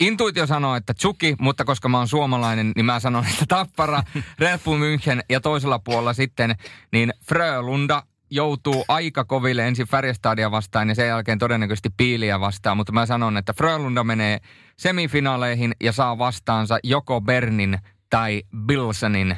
[0.00, 4.02] intuitio sanoo, että Tsuki, mutta koska mä oon suomalainen, niin mä sanon, että Tappara,
[4.38, 6.54] Red Bull München ja toisella puolella sitten
[6.92, 12.76] niin Frölunda, joutuu aika koville ensin Färjestadia vastaan ja sen jälkeen todennäköisesti Piiliä vastaan.
[12.76, 14.40] Mutta mä sanon, että Frölunda menee
[14.76, 17.78] semifinaaleihin ja saa vastaansa joko Bernin
[18.10, 19.36] tai Bilsonin.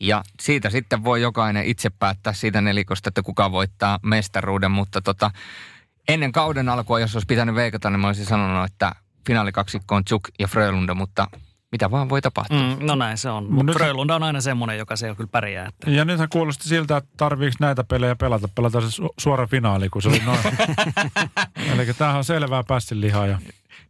[0.00, 4.70] Ja siitä sitten voi jokainen itse päättää siitä nelikosta, että kuka voittaa mestaruuden.
[4.70, 5.30] Mutta tota,
[6.08, 8.92] ennen kauden alkua, jos olisi pitänyt veikata, niin mä olisin sanonut, että
[9.26, 11.26] finaalikaksikko on Chuk ja Frölunda, mutta
[11.74, 12.58] mitä vaan voi tapahtua.
[12.58, 13.52] Mm, no näin se on.
[13.52, 15.66] Mutta Frölunda on aina semmoinen, joka se kyllä pärjää.
[15.68, 15.90] Että.
[15.90, 18.48] Ja nythän kuulosti siltä, että tarviiko näitä pelejä pelata.
[18.54, 20.38] Pelata se su- suora finaali, kun se oli noin.
[21.72, 23.26] Eli tämähän on selvää lihaa.
[23.26, 23.38] Ja...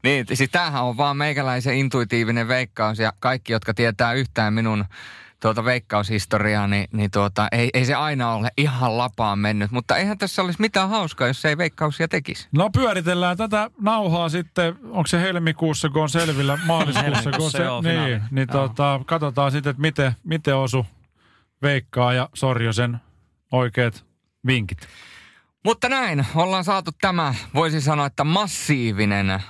[0.03, 4.85] Niin, siis tämähän on vaan meikäläisen intuitiivinen veikkaus ja kaikki, jotka tietää yhtään minun
[5.45, 9.71] tuota veikkaushistoriaa, niin, niin tuota, ei, ei se aina ole ihan lapaan mennyt.
[9.71, 12.49] Mutta eihän tässä olisi mitään hauskaa, jos ei veikkauksia tekisi.
[12.53, 17.83] No pyöritellään tätä nauhaa sitten, onko se helmikuussa, kun on selvillä, maaliskuussa, kun se, joo,
[17.83, 20.87] niin, niin tuota, katsotaan sitten, että miten, miten osu
[21.63, 22.99] Veikkaa ja Sorjosen
[23.53, 24.05] oikeat
[24.47, 24.79] vinkit.
[25.65, 29.43] Mutta näin, ollaan saatu tämä, voisi sanoa, että massiivinen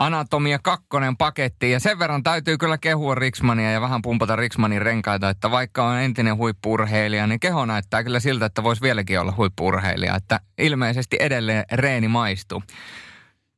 [0.00, 1.70] Anatomia kakkonen paketti.
[1.70, 5.98] Ja sen verran täytyy kyllä kehua Riksmania ja vähän pumpata Riksmanin renkaita, että vaikka on
[5.98, 10.16] entinen huippurheilija, niin keho näyttää kyllä siltä, että voisi vieläkin olla huippurheilija.
[10.16, 12.62] Että ilmeisesti edelleen reeni maistuu.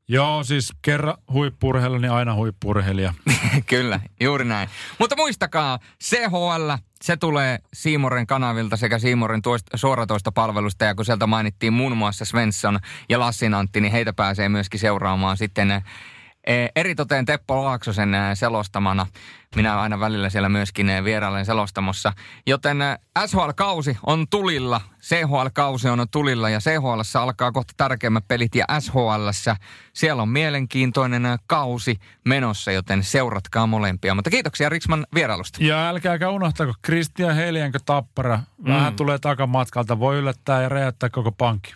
[0.08, 3.14] Joo, siis kerran huippurheilija, niin aina huippurheilija.
[3.66, 4.68] Kyllä, juuri näin.
[4.98, 6.70] Mutta muistakaa, CHL,
[7.02, 9.42] se tulee Siimoren kanavilta sekä Siimoren
[9.74, 10.84] suoratoista palvelusta.
[10.84, 12.78] Ja kun sieltä mainittiin muun muassa Svensson
[13.08, 15.82] ja Lassin Antti, niin heitä pääsee myöskin seuraamaan sitten
[16.76, 19.06] eritoteen Teppo Laaksosen eh, selostamana.
[19.56, 22.12] Minä aina välillä siellä myöskin eh, vierailen selostamossa.
[22.46, 22.78] Joten
[23.26, 29.28] SHL-kausi on tulilla, CHL-kausi on tulilla ja CHL alkaa kohta tärkeimmät pelit ja SHL
[29.92, 34.14] siellä on mielenkiintoinen kausi menossa, joten seuratkaa molempia.
[34.14, 35.64] Mutta kiitoksia Riksman vierailusta.
[35.64, 38.40] Ja älkääkä unohtako, Kristian Heiliänkö Tappara.
[38.64, 38.96] Vähän mm.
[38.96, 41.74] tulee takamatkalta, voi yllättää ja räjäyttää koko pankki.